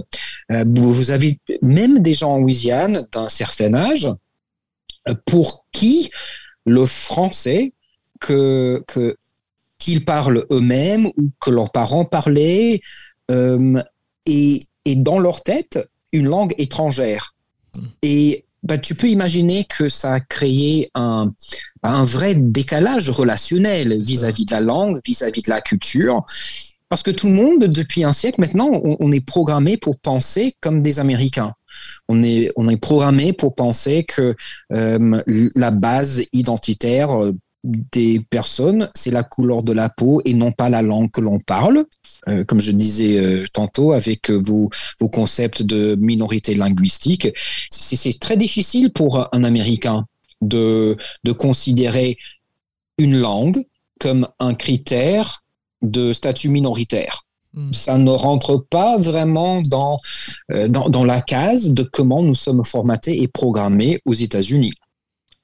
[0.52, 4.10] euh, vous avez même des gens en Louisiane d'un certain âge
[5.08, 6.12] euh, pour qui
[6.66, 7.72] le français
[9.80, 12.82] qu'ils parlent eux-mêmes ou que leurs parents parlaient
[14.26, 15.80] et, dans leur tête
[16.12, 17.36] une langue étrangère.
[17.76, 17.86] Hmm.
[18.02, 21.34] Et bah, tu peux imaginer que ça a créé un,
[21.84, 26.24] un vrai décalage relationnel vis-à-vis de la langue, vis-à-vis de la culture.
[26.90, 30.84] Parce que tout le monde, depuis un siècle maintenant, on, est programmé pour penser comme
[30.84, 31.54] des Américains.
[32.08, 34.36] On est, on est programmé pour penser que
[34.72, 35.22] euh,
[35.56, 37.10] la base identitaire
[37.64, 41.40] des personnes, c'est la couleur de la peau et non pas la langue que l'on
[41.40, 41.86] parle.
[42.28, 48.20] Euh, comme je disais euh, tantôt, avec euh, vos, vos, concepts de minorité linguistique, c'est
[48.20, 50.06] très difficile pour un Américain
[50.42, 52.18] de, de considérer
[52.98, 53.64] une langue
[54.00, 55.44] comme un critère
[55.82, 57.24] de statut minoritaire.
[57.54, 57.72] Hmm.
[57.72, 59.98] Ça ne rentre pas vraiment dans,
[60.50, 64.74] dans, dans la case de comment nous sommes formatés et programmés aux États-Unis.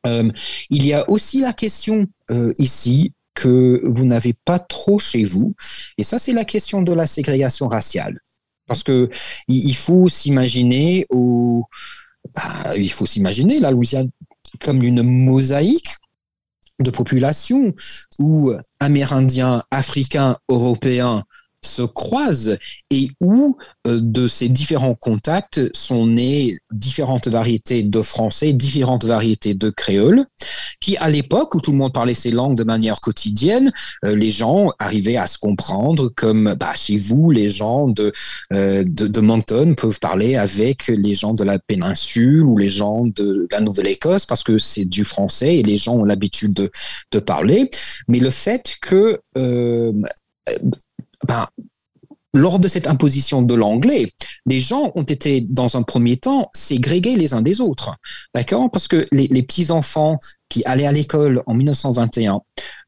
[0.08, 0.32] Euh,
[0.70, 5.56] il y a aussi la question euh, ici que vous n'avez pas trop chez vous,
[5.98, 8.20] et ça c'est la question de la ségrégation raciale,
[8.66, 9.10] parce que
[9.48, 11.66] il faut s'imaginer au,
[12.34, 14.10] bah, il faut s'imaginer la Louisiane
[14.62, 15.96] comme une mosaïque
[16.80, 17.74] de population
[18.20, 21.26] où Amérindiens, Africains, Européens
[21.62, 22.58] se croisent
[22.90, 29.54] et où euh, de ces différents contacts sont nées différentes variétés de français, différentes variétés
[29.54, 30.26] de créole,
[30.80, 33.74] qui à l'époque où tout le monde parlait ces langues de manière quotidienne,
[34.06, 38.14] euh, les gens arrivaient à se comprendre comme bah, chez vous, les gens de,
[38.54, 43.06] euh, de, de, Moncton peuvent parler avec les gens de la péninsule ou les gens
[43.06, 46.72] de la Nouvelle-Écosse parce que c'est du français et les gens ont l'habitude de,
[47.12, 47.70] de parler.
[48.08, 49.20] Mais le fait que
[51.28, 51.48] ben,
[52.34, 54.12] lors de cette imposition de l'anglais,
[54.46, 57.96] les gens ont été, dans un premier temps, ségrégés les uns des autres.
[58.34, 58.70] D'accord?
[58.72, 62.42] Parce que les, petits-enfants qui allaient à l'école en 1921,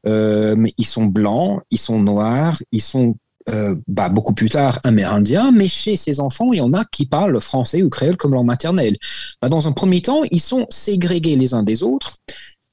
[0.06, 3.16] euh, ils sont blancs, ils sont noirs, ils sont
[3.48, 7.06] euh, bah, beaucoup plus tard amérindiens, mais chez ces enfants, il y en a qui
[7.06, 8.96] parlent français ou créole comme langue maternelle.
[9.40, 12.14] Bah, dans un premier temps, ils sont ségrégés les uns des autres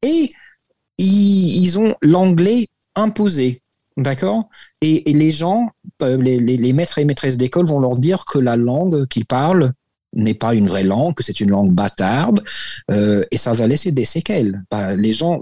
[0.03, 0.29] et
[0.99, 3.61] ils ont l'anglais imposé
[3.99, 4.47] D'accord?
[4.81, 9.05] Et, les gens, euh, les, maîtres et maîtresses d'école vont leur dire que la langue
[9.07, 9.73] qu'ils parlent
[10.13, 12.41] n'est pas une vraie langue, que c'est une langue bâtarde,
[12.91, 14.63] euh, et ça va laisser des séquelles.
[14.71, 15.41] Bah, les gens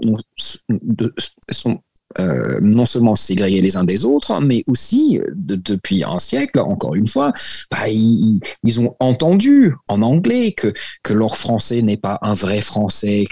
[1.50, 1.80] sont
[2.18, 7.06] euh, non seulement ségrégés les uns des autres, mais aussi, depuis un siècle, encore une
[7.06, 7.32] fois,
[7.70, 8.40] bah, ils,
[8.80, 10.72] ont entendu en anglais que,
[11.14, 13.24] leur français n'est pas un vrai français,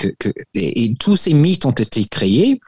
[0.54, 2.60] et tous ces mythes ont été créés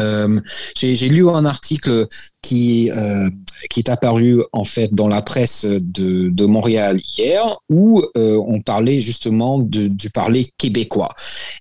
[0.00, 0.40] euh,
[0.76, 2.06] j'ai lu un article
[2.42, 3.28] qui, euh,
[3.70, 8.60] qui est apparu en fait dans la presse de, de Montréal hier où euh, on
[8.60, 11.14] parlait justement du parler québécois.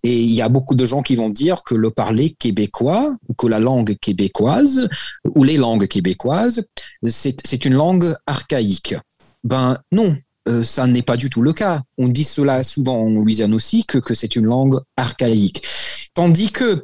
[0.04, 3.34] Et il y a beaucoup de gens qui vont dire que le parler québécois ou
[3.34, 4.88] que la langue québécoise
[5.36, 6.66] ou les langues québécoises,
[7.08, 8.96] c'est une langue archaïque.
[9.44, 10.16] Ben non,
[10.64, 11.82] ça n'est pas du tout le cas.
[11.98, 15.66] On dit cela souvent en Louisiane aussi, que, que c'est une langue archaïque.
[16.14, 16.84] Tandis que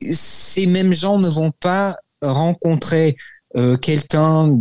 [0.00, 3.16] ces mêmes gens ne vont pas rencontrer
[3.56, 4.58] euh, quelqu'un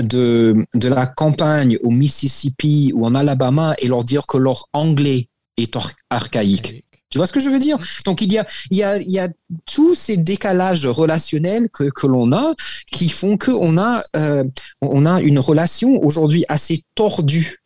[0.00, 5.28] de, de la campagne au Mississippi ou en Alabama et leur dire que leur anglais
[5.56, 5.76] est
[6.10, 6.84] archaïque.
[7.10, 7.78] Tu vois ce que je veux dire?
[8.06, 9.28] Donc il y a, il y a, il y a
[9.66, 12.54] tous ces décalages relationnels que, que l'on a
[12.90, 14.44] qui font qu'on a, euh,
[14.80, 17.58] on a une relation aujourd'hui assez tordue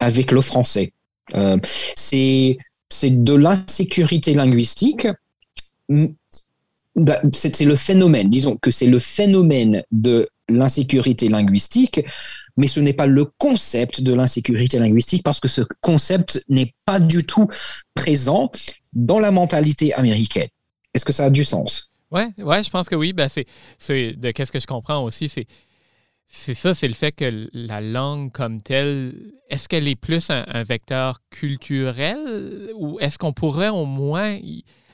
[0.00, 0.92] avec le français.
[1.34, 1.56] Euh,
[1.96, 2.58] c'est
[2.90, 5.08] c'est de l'insécurité linguistique.
[7.00, 12.02] Bah, c'est le phénomène, disons que c'est le phénomène de l'insécurité linguistique,
[12.58, 17.00] mais ce n'est pas le concept de l'insécurité linguistique parce que ce concept n'est pas
[17.00, 17.48] du tout
[17.94, 18.50] présent
[18.92, 20.48] dans la mentalité américaine.
[20.92, 21.90] Est-ce que ça a du sens?
[22.10, 23.14] Oui, ouais, je pense que oui.
[23.14, 23.46] Ben, c'est,
[23.88, 25.46] de qu'est-ce que je comprends aussi, c'est,
[26.26, 29.14] c'est ça, c'est le fait que la langue comme telle,
[29.48, 32.18] est-ce qu'elle est plus un, vecteur culturel
[32.76, 34.36] ou est-ce qu'on pourrait au moins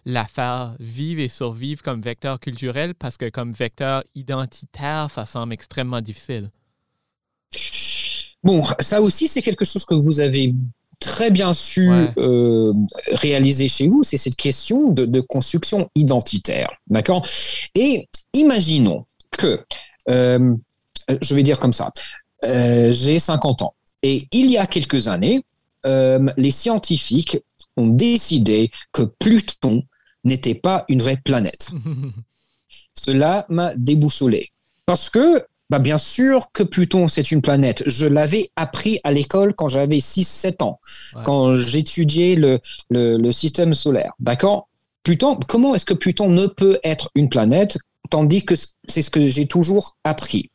[0.07, 5.53] la faire vivre et survivre comme vecteur culturel parce que comme vecteur identitaire, ça semble
[5.53, 6.49] extrêmement difficile?
[8.45, 10.55] Bon, ça aussi, c'est quelque chose que vous avez
[11.01, 12.73] très bien su euh,
[13.11, 16.71] réaliser chez vous, c'est cette question de, construction identitaire.
[16.87, 17.27] D'accord?
[17.75, 19.61] Et imaginons que,
[20.09, 20.55] euh,
[21.21, 21.90] je vais dire comme ça,
[22.45, 25.42] euh, j'ai 50 ans et il y a quelques années,
[25.85, 27.38] les scientifiques
[27.77, 29.83] ont décidé que Pluton
[30.26, 31.70] n'était pas une vraie planète.
[32.94, 34.50] Cela m'a déboussolé.
[34.84, 37.82] Parce que bah bien sûr que Pluton, c'est une planète.
[37.86, 40.78] Je l'avais appris à l'école quand j'avais 6-7 ans,
[41.24, 42.60] quand j'étudiais le,
[42.90, 44.12] le, système solaire.
[44.20, 44.68] D'accord?
[45.02, 47.78] Pluton, comment est-ce que Pluton ne peut être une planète
[48.10, 48.54] tandis que
[48.86, 50.50] c'est ce que j'ai toujours appris?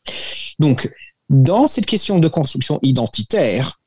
[0.58, 0.90] Donc,
[1.28, 3.80] dans cette question de construction identitaire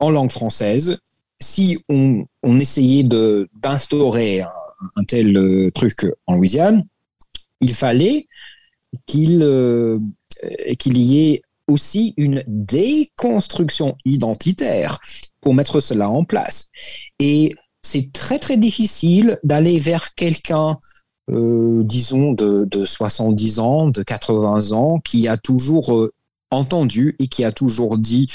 [0.00, 0.98] en langue française,
[1.40, 4.44] si on, on essayait d'instaurer
[4.96, 6.84] un, tel euh, truc en Louisiane,
[7.60, 8.26] il fallait
[9.06, 9.98] qu'il euh,
[10.78, 14.98] qu'il y ait aussi une déconstruction identitaire
[15.40, 16.70] pour mettre cela en place.
[17.18, 20.78] Et c'est très très difficile d'aller vers quelqu'un,
[21.30, 26.10] euh, disons, de, de, 70 ans, de 80 ans, qui a toujours
[26.52, 28.26] entendu et qui a toujours dit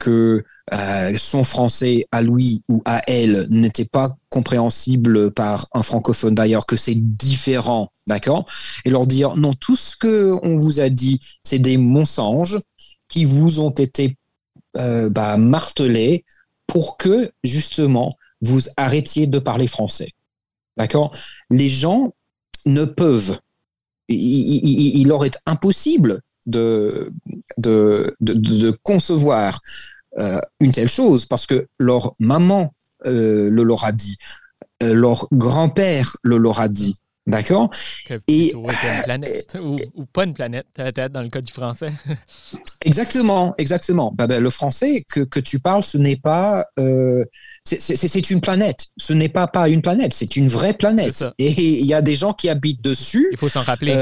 [0.00, 6.34] que euh, son français à lui ou à elle n'était pas compréhensible par un francophone
[6.34, 8.46] d'ailleurs, que c'est différent, d'accord?
[8.84, 12.58] Et leur dire non, tout ce que on vous a dit, c'est des mensonges
[13.08, 14.16] qui vous ont été
[14.76, 16.24] euh, bah, martelés
[16.66, 18.10] pour que justement
[18.40, 20.10] vous arrêtiez de parler français,
[20.76, 21.16] d'accord?
[21.50, 22.14] Les gens
[22.66, 23.38] ne peuvent.
[24.08, 27.12] Il, leur est impossible de,
[27.58, 29.60] de, de, concevoir
[30.18, 32.74] euh, une telle chose parce que leur maman
[33.06, 34.16] euh, le leur a dit,
[34.82, 36.96] euh, leur grand-père le leur a dit.
[37.26, 37.70] D'accord?
[38.28, 41.90] Et une planète, ou, ou, pas une planète, peut-être dans le cas du français.
[42.84, 44.12] exactement, exactement.
[44.14, 46.66] Bah, bah, le français que, que, tu parles, ce n'est pas.
[47.64, 48.88] C'est une planète.
[48.98, 51.24] Ce n'est pas, pas une planète, c'est une vraie planète.
[51.38, 53.28] Et il y a des gens qui habitent dessus.
[53.32, 53.94] Il faut s'en rappeler.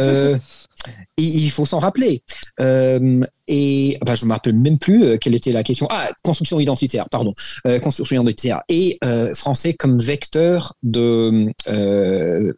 [1.17, 2.23] il faut s'en rappeler.
[2.61, 5.87] Euh, et je ne me rappelle même plus euh, quelle était la question.
[5.91, 7.33] Ah, construction identitaire, pardon.
[7.67, 8.63] Euh, construction identitaire.
[8.69, 8.99] Et
[9.35, 11.53] français comme vecteur de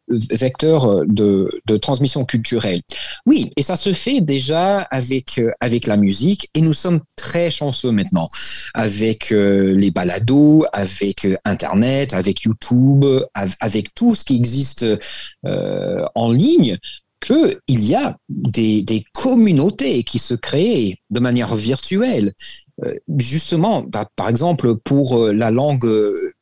[0.09, 2.83] vecteur de, de, transmission culturelle.
[3.27, 6.49] Oui, et ça se fait déjà avec avec la musique.
[6.55, 8.29] Et nous sommes très chanceux maintenant
[8.75, 10.94] avec les balados, avec
[11.45, 13.05] Internet, avec YouTube,
[13.61, 14.87] avec tout ce qui existe
[15.45, 16.79] en ligne
[17.25, 22.35] qu'il y a des, communautés qui se créent de manière virtuelle.
[22.85, 25.89] Euh, justement, par exemple, pour euh, la langue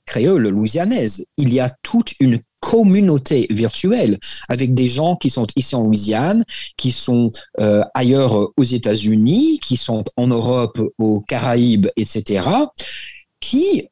[0.07, 5.75] créole louisianaise, il y a toute une communauté virtuelle avec des gens qui sont ici
[5.75, 6.45] en Louisiane,
[6.77, 12.49] qui sont euh, ailleurs aux États-Unis, qui sont en Europe, aux Caraïbes, etc.,
[13.41, 13.89] qui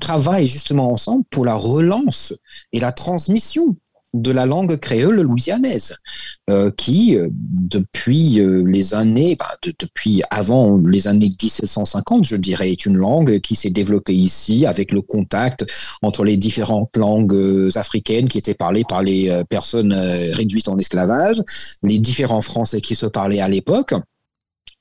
[0.00, 2.32] travaillent justement ensemble pour la relance
[2.72, 3.76] et la transmission
[4.14, 5.94] de la langue créole louisianaise,
[6.50, 12.72] euh, qui, euh, depuis euh, les années, bah, depuis avant les années 1750, je dirais,
[12.72, 15.66] est une langue qui s'est développée ici avec le contact
[16.02, 21.42] entre les différentes langues africaines qui étaient parlées par les personnes réduites en esclavage,
[21.82, 23.94] les différents français qui se parlaient à l'époque.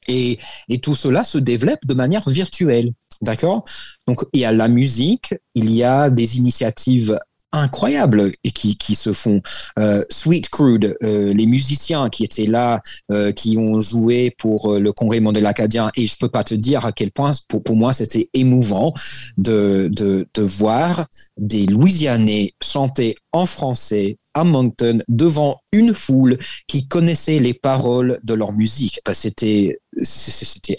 [0.07, 0.37] Et,
[0.69, 2.93] et tout cela se développe de manière virtuelle.
[3.21, 3.63] D'accord?
[4.07, 7.17] Donc, il y a la musique, il y a des initiatives
[7.51, 9.39] incroyables et qui, qui se font.
[9.79, 14.91] Euh, Sweet Crude, euh, les musiciens qui étaient là, euh, qui ont joué pour le
[14.91, 17.93] Congrès mondial acadien, et je peux pas te dire à quel point pour, pour moi
[17.93, 18.93] c'était émouvant
[19.37, 21.05] de, de, de voir
[21.37, 28.53] des Louisianais chanter en français Moncton devant une foule qui connaissait les paroles de leur
[28.53, 28.99] musique.
[29.11, 29.77] C'était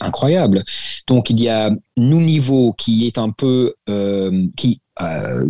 [0.00, 0.64] incroyable.
[1.06, 4.80] Donc il y a nous niveau qui est un peu euh, qui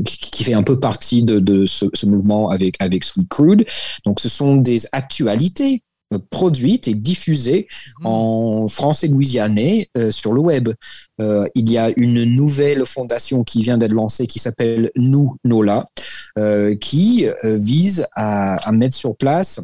[0.05, 3.65] qui fait un peu partie de, ce, mouvement avec avec Sweet Crude.
[4.05, 5.88] Donc ce sont des actualités euh,
[6.31, 7.67] produite et diffusée
[8.01, 8.07] mhm.
[8.07, 10.71] en français louisianais euh, sur le web.
[11.21, 15.87] Euh, il y a une nouvelle fondation qui vient d'être lancée qui s'appelle Nous Nola,
[16.81, 19.61] qui vise à, mettre sur place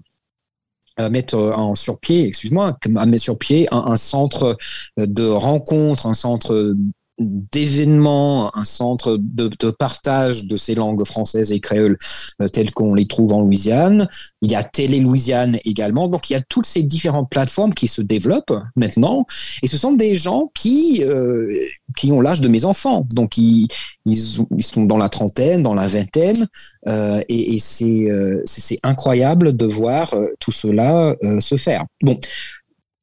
[0.96, 4.56] à mettre en sur pied, excuse-moi, à mettre sur pied un, un centre
[4.96, 6.74] de rencontre, un centre
[7.18, 11.96] d'événements, un centre de, partage de ces langues françaises et créoles
[12.42, 14.08] euh, telles qu'on les trouve en Louisiane.
[14.42, 16.08] Il y a Télé Louisiane également.
[16.08, 19.26] Donc il y a toutes ces différentes plateformes qui se développent maintenant.
[19.62, 23.06] Et ce sont des gens qui, euh, qui ont l'âge de mes enfants.
[23.12, 23.68] Donc ils,
[24.06, 24.18] ils,
[24.62, 26.48] sont dans la trentaine, dans la vingtaine.
[26.88, 31.84] Euh, et, et c'est incroyable de voir tout cela se faire.
[32.02, 32.18] Bon,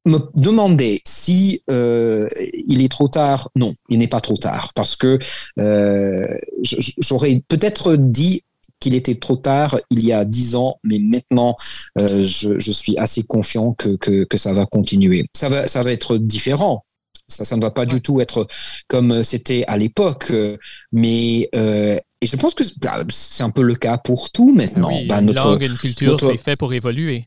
[0.04, 2.28] me demander si euh,
[2.66, 5.18] il est trop tard, non, il n'est pas trop tard, parce que
[5.58, 6.26] euh,
[6.98, 8.42] j'aurais peut-être dit
[8.80, 11.56] qu'il était trop tard il y a dix ans, mais maintenant,
[11.98, 15.26] euh, je, je, suis assez confiant que, que, que, ça va continuer.
[15.34, 16.84] Ça va, ça va être différent.
[17.28, 18.48] Ça, ça ne doit pas du tout être
[18.88, 20.32] comme c'était à l'époque,
[20.90, 24.90] mais euh, et je pense que bah, c'est un peu le cas pour tout maintenant.
[24.92, 27.24] Oui, bah, notre, langue, une culture, c'est fait pour évoluer.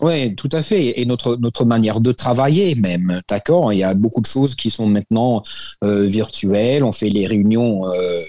[0.00, 1.00] Oui, tout à fait.
[1.00, 3.72] Et notre, notre manière de travailler même, d'accord?
[3.72, 5.42] Il y a beaucoup de choses qui sont maintenant
[5.84, 6.84] euh, virtuelles.
[6.84, 8.22] On fait les réunions euh,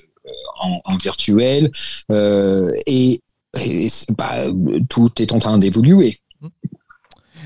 [0.60, 1.72] en, virtuel
[2.12, 3.22] euh, et,
[4.90, 6.18] tout est en train d'évoluer.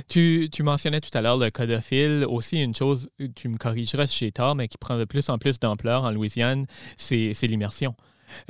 [0.08, 2.26] Tu, tu, mentionnais tout à l'heure le codophile.
[2.28, 5.38] Aussi, une chose, tu me corrigeras chez j'ai tort, mais qui prend de plus en
[5.38, 6.66] plus d'ampleur en Louisiane,
[6.98, 7.94] c'est l'immersion.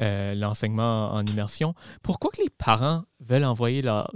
[0.02, 1.74] Euh, l'enseignement en immersion.
[2.04, 4.12] Pourquoi que les parents veulent envoyer leur,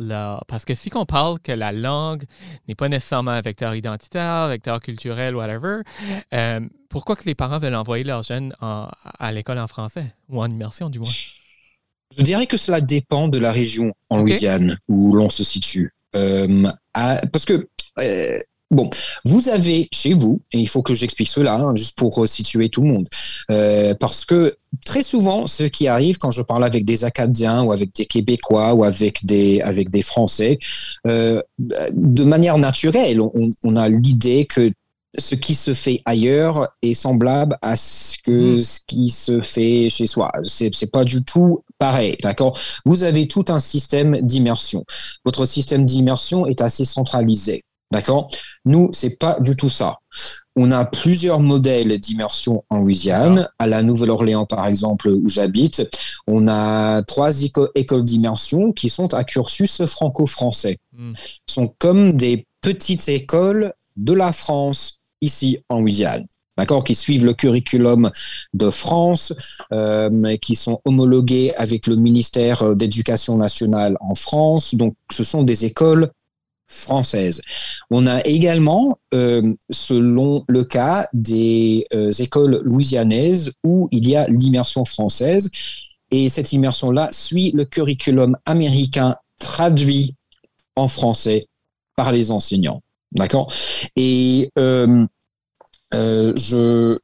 [0.47, 2.23] Parce que si on parle que la langue
[2.67, 5.81] n'est pas nécessairement un vecteur identitaire, vecteur culturel, whatever,
[6.33, 6.59] euh,
[6.89, 10.89] pourquoi que les parents veulent envoyer leurs jeunes à l'école en français ou en immersion,
[10.89, 11.09] du moins?
[12.17, 15.93] Je dirais que cela dépend de la région en Louisiane où l'on se situe.
[16.15, 17.67] Euh, parce que
[18.71, 18.89] Bon,
[19.23, 22.81] vous avez chez vous, et il faut que j'explique cela, hein, juste pour situer tout
[22.81, 23.07] le monde,
[23.51, 24.55] euh, parce que
[24.85, 28.73] très souvent, ce qui arrive quand je parle avec des Acadiens ou avec des Québécois
[28.73, 30.57] ou avec des, avec des Français,
[31.07, 34.71] euh, de manière naturelle, on, a l'idée que
[35.17, 38.57] ce qui se fait ailleurs est semblable à ce que hmm.
[38.57, 40.31] ce qui se fait chez soi.
[40.43, 42.57] C'est, c'est pas du tout pareil, d'accord?
[42.85, 44.83] Vous avez tout un système d'immersion.
[45.23, 47.63] Votre système d'immersion est assez centralisé.
[47.93, 48.27] D'accord?
[48.65, 49.99] Nous, c'est pas du tout ça.
[50.55, 53.47] On a plusieurs modèles d'immersion en Louisiane.
[53.59, 55.87] À la Nouvelle-Orléans, par exemple, où j'habite,
[56.25, 60.79] on a trois écoles d'immersion qui sont à cursus franco-français.
[61.45, 66.25] Ce sont comme des petites écoles de la France ici en Louisiane.
[66.57, 68.11] D'accord, qui suivent le curriculum
[68.53, 69.33] de France,
[69.71, 74.73] euh, qui sont homologués avec le ministère d'éducation nationale en France.
[74.75, 76.11] Donc, ce sont des écoles
[76.73, 77.41] française.
[77.89, 84.27] On a également, euh, selon le cas, des euh, écoles louisianaises où il y a
[84.27, 85.49] l'immersion française.
[86.11, 90.15] Et cette immersion-là suit le curriculum américain traduit
[90.75, 91.47] en français
[91.95, 92.81] par les enseignants.
[93.11, 93.51] D'accord?
[93.95, 95.05] Et euh,
[95.93, 96.99] je...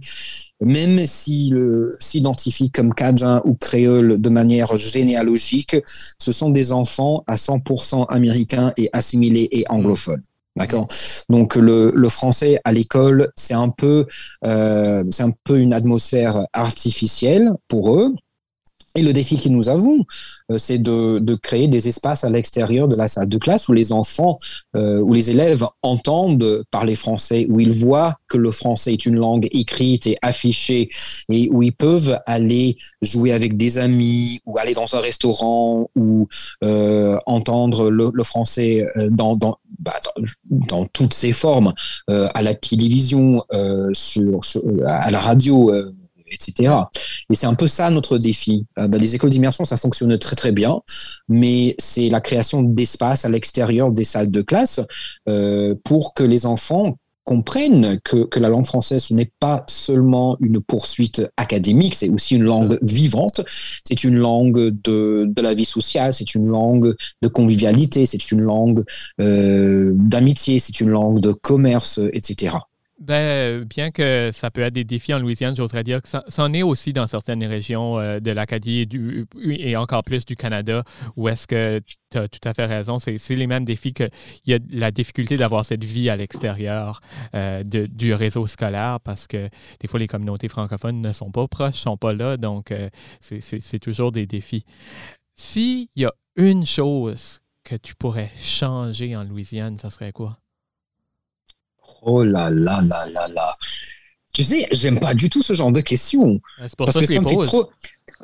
[0.61, 5.77] même s'ils s'identifient comme Cajun ou créole de manière généalogique,
[6.19, 10.23] ce sont des enfants à 100% américains et assimilés et anglophones.
[10.55, 10.87] D'accord?
[11.29, 14.07] Donc le, français à l'école, c'est un peu,
[14.45, 18.13] euh, c'est un peu une atmosphère artificielle pour eux.
[18.95, 20.05] Et le défi que nous avons,
[20.51, 23.73] euh, c'est de, de, créer des espaces à l'extérieur de la salle de classe où
[23.73, 24.37] les enfants,
[24.75, 29.15] euh, où les élèves entendent parler français, où ils voient que le français est une
[29.15, 30.89] langue écrite et affichée,
[31.29, 36.27] et où ils peuvent aller jouer avec des amis, ou aller dans un restaurant, ou
[36.63, 39.99] euh, entendre le, le français euh, dans, dans, bah,
[40.49, 41.73] dans, toutes ses formes,
[42.09, 43.43] euh, à la télévision,
[43.93, 45.71] sur, sur, à la radio
[46.31, 46.73] etc.
[47.29, 48.65] Et c'est un peu ça notre défi.
[48.77, 50.81] Euh, bah, les écoles d'immersion, ça fonctionne très très bien,
[51.27, 54.81] mais c'est la création d'espace à l'extérieur des salles de classe
[55.27, 56.97] euh, pour que les enfants
[57.29, 62.35] comprennent que, que, la langue française, ce n'est pas seulement une poursuite académique, c'est aussi
[62.35, 63.41] une langue vivante,
[63.83, 68.41] c'est une langue de, de, la vie sociale, c'est une langue de convivialité, c'est une
[68.41, 68.83] langue
[69.21, 72.55] euh, d'amitié, c'est une langue de commerce, etc.
[72.99, 76.53] Ben, bien que ça peut être des défis en Louisiane, j'oserais dire que ça, en
[76.53, 78.85] est aussi dans certaines régions euh, de l'Acadie
[79.41, 80.83] et, et, encore plus du Canada,
[81.15, 81.79] où est-ce que
[82.11, 82.99] tu as tout à fait raison.
[82.99, 84.09] C'est les mêmes défis qu'il
[84.47, 86.99] y a la difficulté d'avoir cette vie à l'extérieur
[87.35, 89.47] euh, du réseau scolaire parce que
[89.79, 92.89] des fois, les communautés francophones ne sont pas proches, ne sont pas là, donc euh,
[93.21, 94.65] c'est toujours des défis.
[95.35, 100.37] S'il y a une chose que tu pourrais changer en Louisiane, ça serait quoi?
[102.01, 103.55] Oh là là là là là.
[104.33, 106.39] Tu sais, j'aime pas du tout ce genre de questions.
[106.61, 107.69] C'est pour parce ça que, ça me fait trop.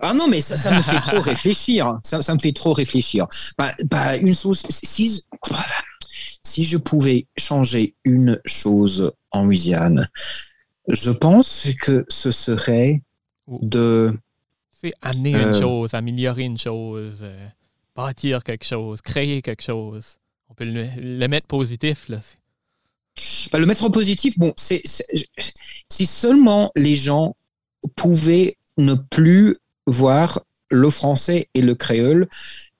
[0.01, 1.99] Ah non, mais ça, ça me fait trop réfléchir.
[2.03, 3.27] Ça, ça, me fait trop réfléchir.
[3.57, 5.23] Bah, bah, une chose, si,
[6.43, 10.09] si je pouvais changer une chose en Louisiane,
[10.87, 13.01] je pense que ce serait
[13.47, 14.13] de.
[14.71, 17.47] C'est amener une euh, chose, améliorer une chose, euh,
[17.95, 20.17] bâtir quelque chose, créer quelque chose.
[20.49, 22.19] On peut le, le mettre positif, là.
[23.51, 24.81] Bah, le mettre positif, bon, c'est
[25.89, 27.35] si seulement les gens
[27.95, 29.55] pouvaient ne plus
[29.87, 32.27] voir le français et le créole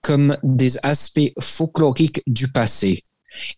[0.02, 3.02] comme des aspects folkloriques du passé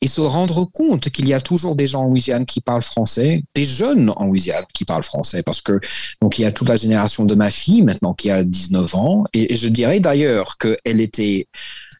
[0.01, 3.43] et se rendre compte qu'il y a toujours des gens en Louisiane qui parlent français,
[3.55, 5.79] des jeunes en Louisiane qui parlent français, parce que
[6.21, 9.23] donc il y a toute la génération de ma fille maintenant qui a 19 ans,
[9.33, 11.47] et, je dirais d'ailleurs qu'elle était,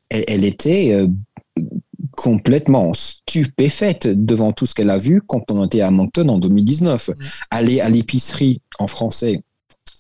[0.10, 1.08] elle, était euh,
[2.12, 2.92] complètement
[3.28, 7.12] stupéfaite devant tout ce qu'elle a vu quand on était à Moncton en 2019.
[7.52, 9.44] Aller à l'épicerie en français,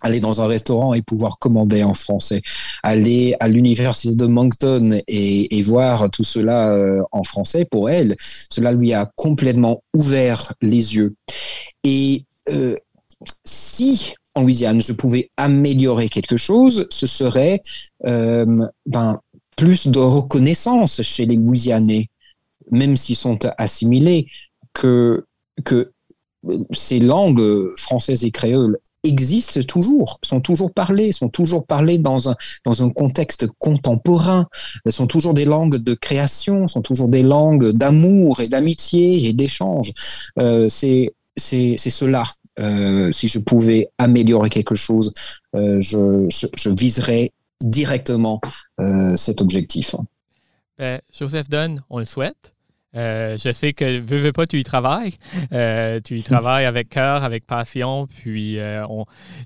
[0.02, 2.42] aller dans un restaurant et pouvoir commander en français,
[2.84, 8.16] aller à l'université de Moncton et, voir tout cela euh, en français, pour elle,
[8.50, 11.16] cela lui a complètement ouvert les yeux.
[11.84, 12.76] Et euh,
[13.44, 17.60] si en Louisiane, je pouvais améliorer quelque chose, ce serait
[18.06, 19.20] euh, ben,
[19.56, 22.10] plus de reconnaissance chez les Louisianais,
[22.72, 24.28] même s'ils sont assimilés,
[24.74, 25.26] que,
[25.64, 25.92] que
[26.72, 32.36] ces langues françaises et créoles existent toujours, sont toujours parlées, sont toujours parlées dans un,
[32.66, 34.48] dans un contexte contemporain,
[34.86, 39.34] Elles sont toujours des langues de création, sont toujours des langues d'amour et d'amitié et
[39.34, 39.94] d'échange.
[40.40, 41.14] Euh, c'est
[41.78, 42.24] cela.
[42.60, 45.14] Euh, si je pouvais améliorer quelque chose,
[45.56, 48.40] euh, je, je, viserais directement
[48.80, 49.96] euh, cet objectif.
[50.80, 52.56] Ben, Joseph Dunn, on le souhaite.
[52.98, 55.14] Euh, je sais que, veux, veux pas, tu y travailles.
[55.54, 58.08] Euh, tu y travailles avec cœur, avec passion.
[58.08, 58.60] Puis,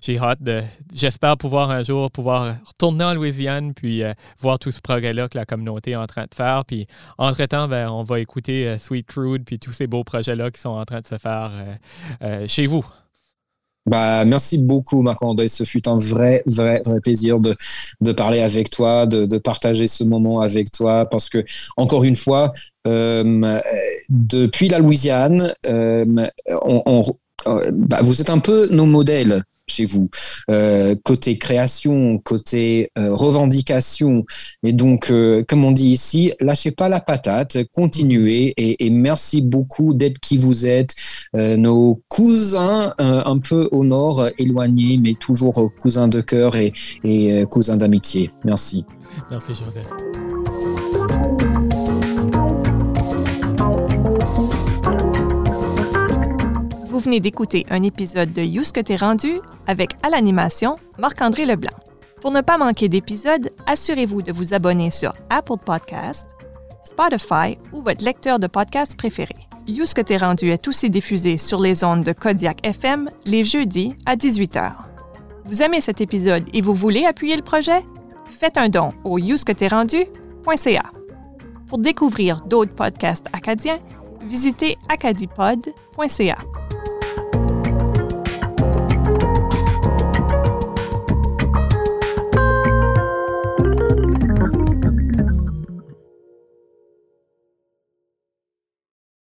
[0.01, 0.61] j'ai hâte de.
[0.93, 4.03] J'espère pouvoir un jour pouvoir retourner en Louisiane, puis
[4.39, 6.63] voir tout ce progrès-là que la communauté est en train de faire.
[6.65, 6.87] Puis,
[7.17, 10.85] entre-temps, ben, on va écouter Sweet Crude, puis tous ces beaux projets-là qui sont en
[10.85, 11.51] train de se faire
[12.47, 12.85] chez vous.
[13.87, 15.47] Bah, merci beaucoup, Marc-André.
[15.47, 17.55] Ce fut un vrai, vrai, vrai plaisir de,
[17.99, 21.43] de parler avec toi, de, de partager ce moment avec toi, parce que,
[21.77, 22.47] encore une fois, euh,
[22.85, 26.05] depuis la Louisiane, euh,
[27.47, 30.09] euh, bah, vous êtes un peu nos modèles chez vous,
[30.49, 34.25] euh, côté création, côté euh, revendication.
[34.63, 39.93] Et donc, euh, comme on dit ici, lâchez pas la patate, continuez et, merci beaucoup
[39.93, 40.95] d'être qui vous êtes,
[41.33, 46.73] nos cousins un peu au nord, éloignés, mais toujours cousins de cœur et
[47.49, 48.29] cousins d'amitié.
[48.43, 48.85] Merci.
[49.29, 49.87] Merci Joseph.
[56.99, 61.77] Venez d'écouter un épisode de You ce que t'es rendu avec à l'animation Marc-André Leblanc.
[62.21, 66.27] Pour ne pas manquer d'épisodes, assurez-vous de vous abonner sur Apple Podcast,
[66.83, 69.35] Spotify ou votre lecteur de podcast préféré.
[69.67, 73.43] You ce que t'es rendu est aussi diffusé sur les ondes de Kodiak FM les
[73.43, 74.73] jeudis à 18h.
[75.45, 77.83] Vous aimez cet épisode et vous voulez appuyer le projet?
[78.29, 80.83] Faites un don au rendu.ca.
[81.67, 83.79] Pour découvrir d'autres podcasts acadiens,
[84.27, 86.37] visitez acadipod.ca.